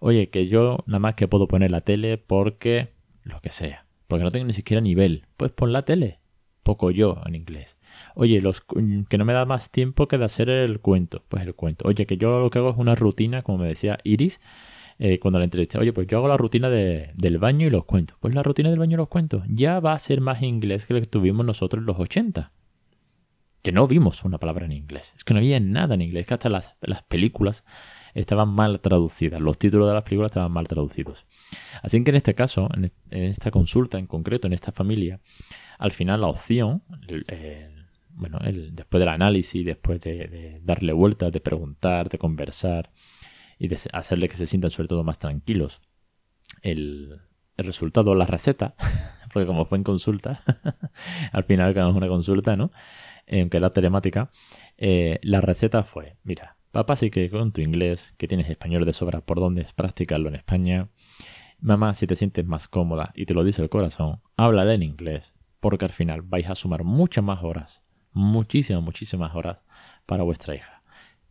Oye, 0.00 0.30
que 0.30 0.48
yo 0.48 0.78
nada 0.86 0.98
más 0.98 1.14
que 1.14 1.28
puedo 1.28 1.46
poner 1.46 1.70
la 1.70 1.82
tele 1.82 2.16
porque 2.16 2.94
lo 3.22 3.40
que 3.40 3.50
sea, 3.50 3.86
porque 4.06 4.24
no 4.24 4.30
tengo 4.30 4.46
ni 4.46 4.54
siquiera 4.54 4.80
nivel. 4.80 5.26
Pues 5.36 5.52
pon 5.52 5.72
la 5.74 5.84
tele, 5.84 6.20
poco 6.62 6.90
yo 6.90 7.20
en 7.26 7.34
inglés. 7.34 7.76
Oye, 8.14 8.40
los 8.40 8.62
que 8.62 9.18
no 9.18 9.24
me 9.26 9.32
da 9.34 9.44
más 9.44 9.70
tiempo 9.70 10.08
que 10.08 10.16
de 10.16 10.24
hacer 10.24 10.48
el 10.48 10.80
cuento, 10.80 11.24
pues 11.28 11.42
el 11.42 11.54
cuento. 11.54 11.86
Oye, 11.86 12.06
que 12.06 12.16
yo 12.16 12.40
lo 12.40 12.48
que 12.48 12.60
hago 12.60 12.70
es 12.70 12.76
una 12.78 12.94
rutina, 12.94 13.42
como 13.42 13.58
me 13.58 13.68
decía 13.68 13.98
Iris, 14.04 14.40
eh, 15.02 15.18
cuando 15.18 15.38
la 15.38 15.46
entrevisté, 15.46 15.78
oye, 15.78 15.94
pues 15.94 16.06
yo 16.06 16.18
hago 16.18 16.28
la 16.28 16.36
rutina 16.36 16.68
del 16.68 17.38
baño 17.38 17.66
y 17.66 17.70
los 17.70 17.86
cuentos. 17.86 18.18
Pues 18.20 18.34
la 18.34 18.42
rutina 18.42 18.68
del 18.68 18.78
baño 18.78 18.96
y 18.96 18.98
los 18.98 19.08
cuentos 19.08 19.42
ya 19.48 19.80
va 19.80 19.94
a 19.94 19.98
ser 19.98 20.20
más 20.20 20.42
inglés 20.42 20.84
que 20.84 20.92
lo 20.92 21.00
que 21.00 21.06
tuvimos 21.06 21.46
nosotros 21.46 21.80
en 21.80 21.86
los 21.86 21.98
80. 21.98 22.52
Que 23.62 23.72
no 23.72 23.88
vimos 23.88 24.24
una 24.24 24.36
palabra 24.36 24.66
en 24.66 24.72
inglés. 24.72 25.14
Es 25.16 25.24
que 25.24 25.32
no 25.32 25.40
había 25.40 25.58
nada 25.58 25.94
en 25.94 26.02
inglés, 26.02 26.26
que 26.26 26.34
hasta 26.34 26.50
las, 26.50 26.76
películas 27.08 27.64
estaban 28.12 28.50
mal 28.50 28.80
traducidas. 28.80 29.40
Los 29.40 29.56
títulos 29.56 29.88
de 29.88 29.94
las 29.94 30.02
películas 30.02 30.32
estaban 30.32 30.52
mal 30.52 30.68
traducidos. 30.68 31.24
Así 31.82 32.04
que 32.04 32.10
en 32.10 32.16
este 32.16 32.34
caso, 32.34 32.68
en, 32.74 32.92
esta 33.10 33.50
consulta 33.50 33.98
en 33.98 34.06
concreto, 34.06 34.48
en 34.48 34.52
esta 34.52 34.70
familia, 34.70 35.18
al 35.78 35.92
final 35.92 36.20
la 36.20 36.26
opción, 36.26 36.82
bueno, 38.10 38.38
después 38.70 39.00
del 39.00 39.08
análisis, 39.08 39.64
después 39.64 39.98
de, 40.02 40.28
de 40.28 40.60
darle 40.62 40.92
vueltas, 40.92 41.32
de 41.32 41.40
preguntar, 41.40 42.10
de 42.10 42.18
conversar, 42.18 42.90
y 43.60 43.68
hacerle 43.92 44.28
que 44.28 44.36
se 44.36 44.46
sientan 44.46 44.70
sobre 44.70 44.88
todo 44.88 45.04
más 45.04 45.18
tranquilos. 45.18 45.82
El, 46.62 47.20
resultado, 47.58 48.14
la 48.14 48.24
receta, 48.24 48.74
porque 49.32 49.46
como 49.46 49.66
fue 49.66 49.76
en 49.76 49.84
consulta, 49.84 50.40
al 51.32 51.44
final 51.44 51.76
es 51.76 51.94
una 51.94 52.08
consulta, 52.08 52.56
¿no? 52.56 52.72
Eh, 53.26 53.42
aunque 53.42 53.58
era 53.58 53.68
telemática, 53.68 54.30
eh, 54.78 55.20
la 55.22 55.42
receta 55.42 55.82
fue, 55.82 56.16
mira, 56.24 56.56
papá 56.70 56.96
sí 56.96 57.10
que 57.10 57.28
con 57.28 57.52
tu 57.52 57.60
inglés, 57.60 58.14
que 58.16 58.26
tienes 58.26 58.48
español 58.48 58.86
de 58.86 58.94
sobra, 58.94 59.20
¿por 59.20 59.40
dónde 59.40 59.60
es 59.60 59.74
practicarlo 59.74 60.30
en 60.30 60.36
España? 60.36 60.88
Mamá, 61.60 61.92
si 61.92 62.06
te 62.06 62.16
sientes 62.16 62.46
más 62.46 62.66
cómoda 62.66 63.12
y 63.14 63.26
te 63.26 63.34
lo 63.34 63.44
dice 63.44 63.60
el 63.60 63.68
corazón, 63.68 64.22
háblale 64.38 64.72
en 64.72 64.82
inglés, 64.82 65.34
porque 65.60 65.84
al 65.84 65.92
final 65.92 66.22
vais 66.22 66.48
a 66.48 66.54
sumar 66.54 66.82
muchas 66.82 67.22
más 67.22 67.44
horas, 67.44 67.82
muchísimas, 68.12 68.82
muchísimas 68.82 69.34
horas 69.34 69.58
para 70.06 70.22
vuestra 70.22 70.54
hija. 70.54 70.79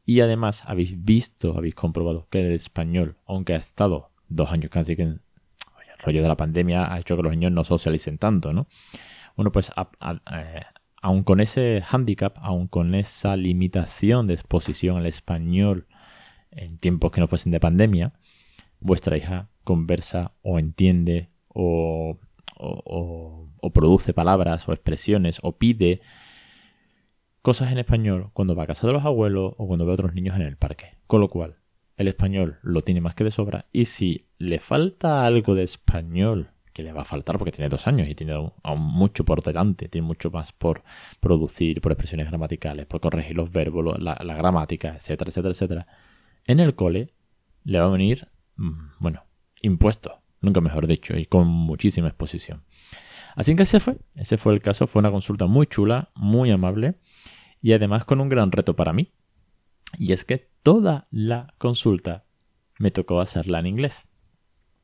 Y 0.10 0.22
además 0.22 0.64
habéis 0.66 1.06
visto, 1.06 1.56
habéis 1.56 1.76
comprobado 1.76 2.28
que 2.32 2.40
el 2.40 2.54
español, 2.54 3.18
aunque 3.28 3.54
ha 3.54 3.58
estado 3.58 4.10
dos 4.28 4.52
años 4.52 4.72
casi 4.72 4.96
que 4.96 5.04
el 5.04 5.22
rollo 6.00 6.24
de 6.24 6.28
la 6.28 6.36
pandemia 6.36 6.92
ha 6.92 7.00
hecho 7.00 7.16
que 7.16 7.22
los 7.22 7.32
niños 7.32 7.52
no 7.52 7.64
socialicen 7.64 8.18
tanto, 8.18 8.52
¿no? 8.52 8.66
Bueno, 9.36 9.52
pues 9.52 9.70
eh, 9.70 10.62
aun 11.04 11.22
con 11.22 11.40
ese 11.42 11.84
handicap, 11.88 12.40
aun 12.42 12.68
con 12.68 12.96
esa 12.96 13.38
limitación 13.38 14.26
de 14.26 14.34
exposición 14.34 14.98
al 14.98 15.06
español 15.06 15.86
en 16.50 16.80
tiempos 16.80 17.12
que 17.12 17.22
no 17.22 17.28
fuesen 17.28 17.52
de 17.52 17.60
pandemia, 17.60 18.14
vuestra 18.80 19.16
hija 19.16 19.52
conversa 19.64 20.34
o 20.42 20.58
entiende 20.58 21.30
o 21.50 22.18
produce 23.76 24.16
palabras 24.16 24.68
o 24.68 24.74
expresiones 24.74 25.38
o 25.44 25.60
pide 25.60 26.02
cosas 27.42 27.72
en 27.72 27.78
español 27.78 28.32
cuando 28.34 28.56
va 28.56 28.64
a 28.64 28.68
casa 28.68 28.88
de 28.88 28.94
los 28.94 29.06
abuelos 29.06 29.54
o 29.58 29.68
cuando 29.68 29.86
ve 29.86 29.92
a 29.92 29.96
otros 29.96 30.14
niños 30.14 30.36
en 30.36 30.44
el 30.44 30.58
parque. 30.58 30.98
Con 31.08 31.22
lo 31.22 31.30
cual, 31.30 31.58
el 31.98 32.08
español 32.08 32.60
lo 32.62 32.82
tiene 32.82 33.02
más 33.02 33.16
que 33.16 33.24
de 33.24 33.32
sobra 33.32 33.66
y 33.72 33.86
si 33.86 34.28
le 34.38 34.60
falta 34.60 35.26
algo 35.26 35.56
de 35.56 35.64
español, 35.64 36.52
que 36.74 36.84
le 36.84 36.94
va 36.94 37.02
a 37.02 37.06
faltar 37.06 37.38
porque 37.38 37.52
tiene 37.52 37.68
dos 37.68 37.88
años 37.88 38.08
y 38.08 38.16
tiene 38.16 38.34
aún, 38.34 38.82
mucho 38.82 39.26
por 39.26 39.44
delante, 39.44 39.90
tiene 39.90 40.08
mucho 40.08 40.32
más 40.32 40.54
por 40.54 40.84
producir, 41.20 41.82
por 41.82 41.92
expresiones 41.92 42.28
gramaticales, 42.28 42.86
por 42.86 43.02
corregir 43.02 43.36
los 43.36 43.52
verbos, 43.52 44.00
la, 44.00 44.16
gramática, 44.16 44.96
etcétera, 44.96 45.30
etcétera, 45.30 45.52
etcétera, 45.52 45.88
en 46.46 46.60
el 46.62 46.76
cole 46.76 47.14
le 47.66 47.80
va 47.80 47.88
a 47.88 47.90
venir, 47.90 48.30
mm, 48.56 48.92
bueno, 49.00 49.26
impuesto, 49.62 50.22
nunca 50.40 50.62
mejor 50.62 50.88
dicho, 50.88 51.18
y 51.18 51.26
con 51.26 51.48
muchísima 51.48 52.08
exposición. 52.08 52.64
Así 53.36 53.56
que 53.56 53.64
ese 53.64 53.80
fue, 53.80 53.98
ese 54.16 54.38
fue 54.38 54.54
el 54.54 54.62
caso, 54.62 54.88
fue 54.88 55.02
una 55.02 55.12
consulta 55.12 55.48
muy 55.48 55.68
chula, 55.68 56.12
muy 56.16 56.50
amable 56.50 56.96
y 57.62 57.74
además 57.74 58.06
con 58.06 58.22
un 58.22 58.30
gran 58.30 58.52
reto 58.52 58.76
para 58.76 58.94
mí. 58.94 59.12
Y 59.98 60.14
es 60.14 60.24
que 60.24 60.50
toda 60.64 61.08
la 61.12 61.54
consulta 61.58 62.26
me 62.78 62.92
tocó 62.92 63.20
hacerla 63.20 63.60
en 63.60 63.68
inglés. 63.68 64.06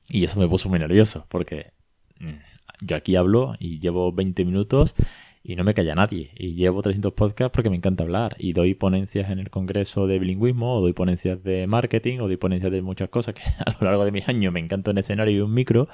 Y 0.10 0.24
eso 0.24 0.40
me 0.40 0.48
puso 0.48 0.70
muy 0.70 0.80
nervioso 0.80 1.26
porque 1.30 1.72
mm, 2.20 2.86
yo 2.86 2.96
aquí 2.96 3.16
hablo 3.16 3.56
y 3.60 3.80
llevo 3.80 4.12
20 4.12 4.46
minutos 4.46 4.96
y 5.44 5.56
no 5.56 5.64
me 5.64 5.74
calla 5.74 5.96
nadie. 5.96 6.32
Y 6.36 6.56
llevo 6.56 6.82
300 6.82 7.14
podcasts 7.14 7.54
porque 7.54 7.70
me 7.70 7.76
encanta 7.76 8.04
hablar. 8.04 8.36
Y 8.40 8.54
doy 8.54 8.74
ponencias 8.74 9.30
en 9.30 9.40
el 9.40 9.52
Congreso 9.52 10.08
de 10.08 10.18
Bilingüismo, 10.18 10.76
o 10.76 10.82
doy 10.82 10.94
ponencias 10.94 11.44
de 11.44 11.68
marketing, 11.68 12.20
o 12.20 12.28
doy 12.28 12.38
ponencias 12.38 12.72
de 12.72 12.82
muchas 12.82 13.10
cosas 13.10 13.36
que 13.36 13.44
a 13.66 13.72
lo 13.80 13.86
largo 13.86 14.06
de 14.06 14.12
mis 14.12 14.28
años 14.28 14.52
me 14.52 14.60
encanta 14.60 14.92
un 14.92 14.98
escenario 14.98 15.38
y 15.38 15.42
un 15.42 15.54
micro. 15.54 15.88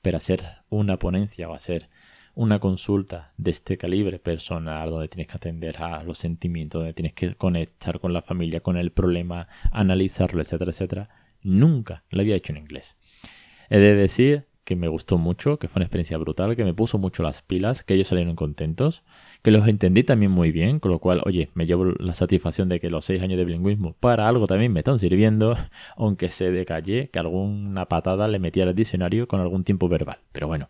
Pero 0.00 0.16
hacer 0.16 0.44
una 0.70 0.96
ponencia 0.98 1.48
o 1.48 1.54
hacer 1.54 1.88
una 2.38 2.60
consulta 2.60 3.32
de 3.36 3.50
este 3.50 3.76
calibre 3.76 4.20
personal, 4.20 4.90
donde 4.90 5.08
tienes 5.08 5.26
que 5.26 5.36
atender 5.36 5.82
a 5.82 6.04
los 6.04 6.18
sentimientos, 6.18 6.78
donde 6.78 6.94
tienes 6.94 7.12
que 7.12 7.34
conectar 7.34 7.98
con 7.98 8.12
la 8.12 8.22
familia, 8.22 8.60
con 8.60 8.76
el 8.76 8.92
problema, 8.92 9.48
analizarlo, 9.72 10.40
etcétera, 10.40 10.70
etcétera, 10.70 11.08
nunca 11.42 12.04
lo 12.10 12.20
había 12.20 12.36
hecho 12.36 12.52
en 12.52 12.58
inglés. 12.58 12.94
He 13.70 13.78
de 13.78 13.96
decir 13.96 14.46
que 14.62 14.76
me 14.76 14.86
gustó 14.86 15.18
mucho, 15.18 15.58
que 15.58 15.66
fue 15.66 15.80
una 15.80 15.86
experiencia 15.86 16.16
brutal, 16.16 16.54
que 16.54 16.64
me 16.64 16.74
puso 16.74 16.96
mucho 16.96 17.24
las 17.24 17.42
pilas, 17.42 17.82
que 17.82 17.94
ellos 17.94 18.06
salieron 18.06 18.36
contentos, 18.36 19.02
que 19.42 19.50
los 19.50 19.66
entendí 19.66 20.04
también 20.04 20.30
muy 20.30 20.52
bien, 20.52 20.78
con 20.78 20.92
lo 20.92 21.00
cual, 21.00 21.22
oye, 21.24 21.50
me 21.54 21.66
llevo 21.66 21.86
la 21.98 22.14
satisfacción 22.14 22.68
de 22.68 22.78
que 22.78 22.88
los 22.88 23.04
seis 23.04 23.20
años 23.20 23.36
de 23.36 23.46
bilingüismo 23.46 23.94
para 23.94 24.28
algo 24.28 24.46
también 24.46 24.72
me 24.72 24.78
están 24.78 25.00
sirviendo, 25.00 25.56
aunque 25.96 26.28
se 26.28 26.52
decalle 26.52 27.10
que 27.10 27.18
alguna 27.18 27.86
patada 27.86 28.28
le 28.28 28.38
metía 28.38 28.62
al 28.62 28.76
diccionario 28.76 29.26
con 29.26 29.40
algún 29.40 29.64
tiempo 29.64 29.88
verbal. 29.88 30.18
Pero 30.30 30.46
bueno, 30.46 30.68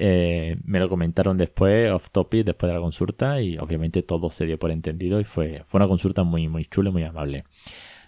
eh, 0.00 0.56
me 0.64 0.78
lo 0.78 0.88
comentaron 0.88 1.36
después, 1.36 1.90
off 1.90 2.10
topic, 2.10 2.46
después 2.46 2.70
de 2.70 2.74
la 2.74 2.80
consulta, 2.80 3.42
y 3.42 3.58
obviamente 3.58 4.04
todo 4.04 4.30
se 4.30 4.46
dio 4.46 4.56
por 4.56 4.70
entendido 4.70 5.18
y 5.18 5.24
fue, 5.24 5.64
fue 5.66 5.78
una 5.78 5.88
consulta 5.88 6.22
muy, 6.22 6.46
muy 6.46 6.64
chula 6.64 6.92
muy 6.92 7.02
amable. 7.02 7.42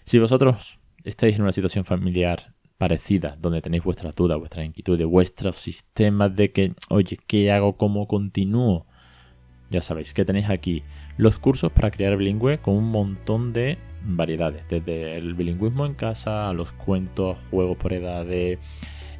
Si 0.05 0.17
vosotros 0.17 0.79
estáis 1.03 1.35
en 1.35 1.41
una 1.41 1.51
situación 1.51 1.83
familiar 1.83 2.53
parecida, 2.77 3.37
donde 3.41 3.61
tenéis 3.61 3.83
vuestras 3.83 4.15
dudas, 4.15 4.39
vuestras 4.39 4.65
inquietudes, 4.65 5.05
vuestros 5.05 5.57
sistemas 5.57 6.33
de 6.33 6.53
que, 6.53 6.73
oye, 6.87 7.19
¿qué 7.27 7.51
hago? 7.51 7.75
¿Cómo 7.75 8.07
continúo? 8.07 8.87
Ya 9.69 9.81
sabéis 9.81 10.13
que 10.13 10.23
tenéis 10.23 10.49
aquí 10.49 10.83
los 11.17 11.39
cursos 11.39 11.73
para 11.73 11.91
crear 11.91 12.15
bilingüe 12.15 12.59
con 12.59 12.75
un 12.75 12.89
montón 12.89 13.51
de 13.51 13.77
variedades, 14.05 14.65
desde 14.69 15.17
el 15.17 15.33
bilingüismo 15.33 15.85
en 15.85 15.93
casa, 15.93 16.49
a 16.49 16.53
los 16.53 16.71
cuentos, 16.71 17.37
juegos 17.49 17.75
por 17.75 17.91
edades, 17.91 18.59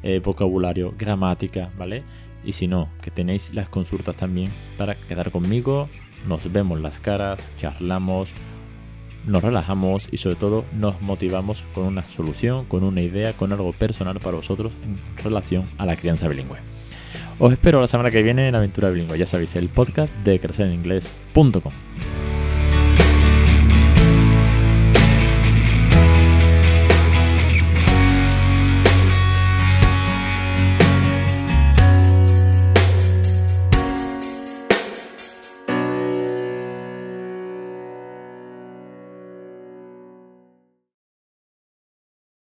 eh, 0.02 0.20
vocabulario, 0.24 0.94
gramática, 0.98 1.70
¿vale? 1.76 2.02
Y 2.44 2.54
si 2.54 2.66
no, 2.66 2.88
que 3.00 3.10
tenéis 3.10 3.52
las 3.54 3.68
consultas 3.68 4.16
también 4.16 4.50
para 4.76 4.94
quedar 4.94 5.30
conmigo, 5.30 5.88
nos 6.26 6.50
vemos 6.52 6.80
las 6.80 6.98
caras, 6.98 7.40
charlamos, 7.58 8.30
nos 9.26 9.42
relajamos 9.42 10.08
y 10.10 10.16
sobre 10.16 10.36
todo 10.36 10.64
nos 10.72 11.00
motivamos 11.00 11.64
con 11.74 11.84
una 11.84 12.02
solución, 12.02 12.64
con 12.64 12.82
una 12.82 13.02
idea, 13.02 13.32
con 13.32 13.52
algo 13.52 13.72
personal 13.72 14.18
para 14.20 14.36
vosotros 14.36 14.72
en 14.84 14.98
relación 15.22 15.64
a 15.78 15.86
la 15.86 15.96
crianza 15.96 16.28
bilingüe. 16.28 16.58
Os 17.38 17.52
espero 17.52 17.80
la 17.80 17.88
semana 17.88 18.10
que 18.10 18.22
viene 18.22 18.48
en 18.48 18.54
Aventura 18.54 18.90
Bilingüe, 18.90 19.18
ya 19.18 19.26
sabéis, 19.26 19.56
el 19.56 19.68
podcast 19.68 20.12
de 20.24 20.38
crecereninglés.com. 20.38 21.72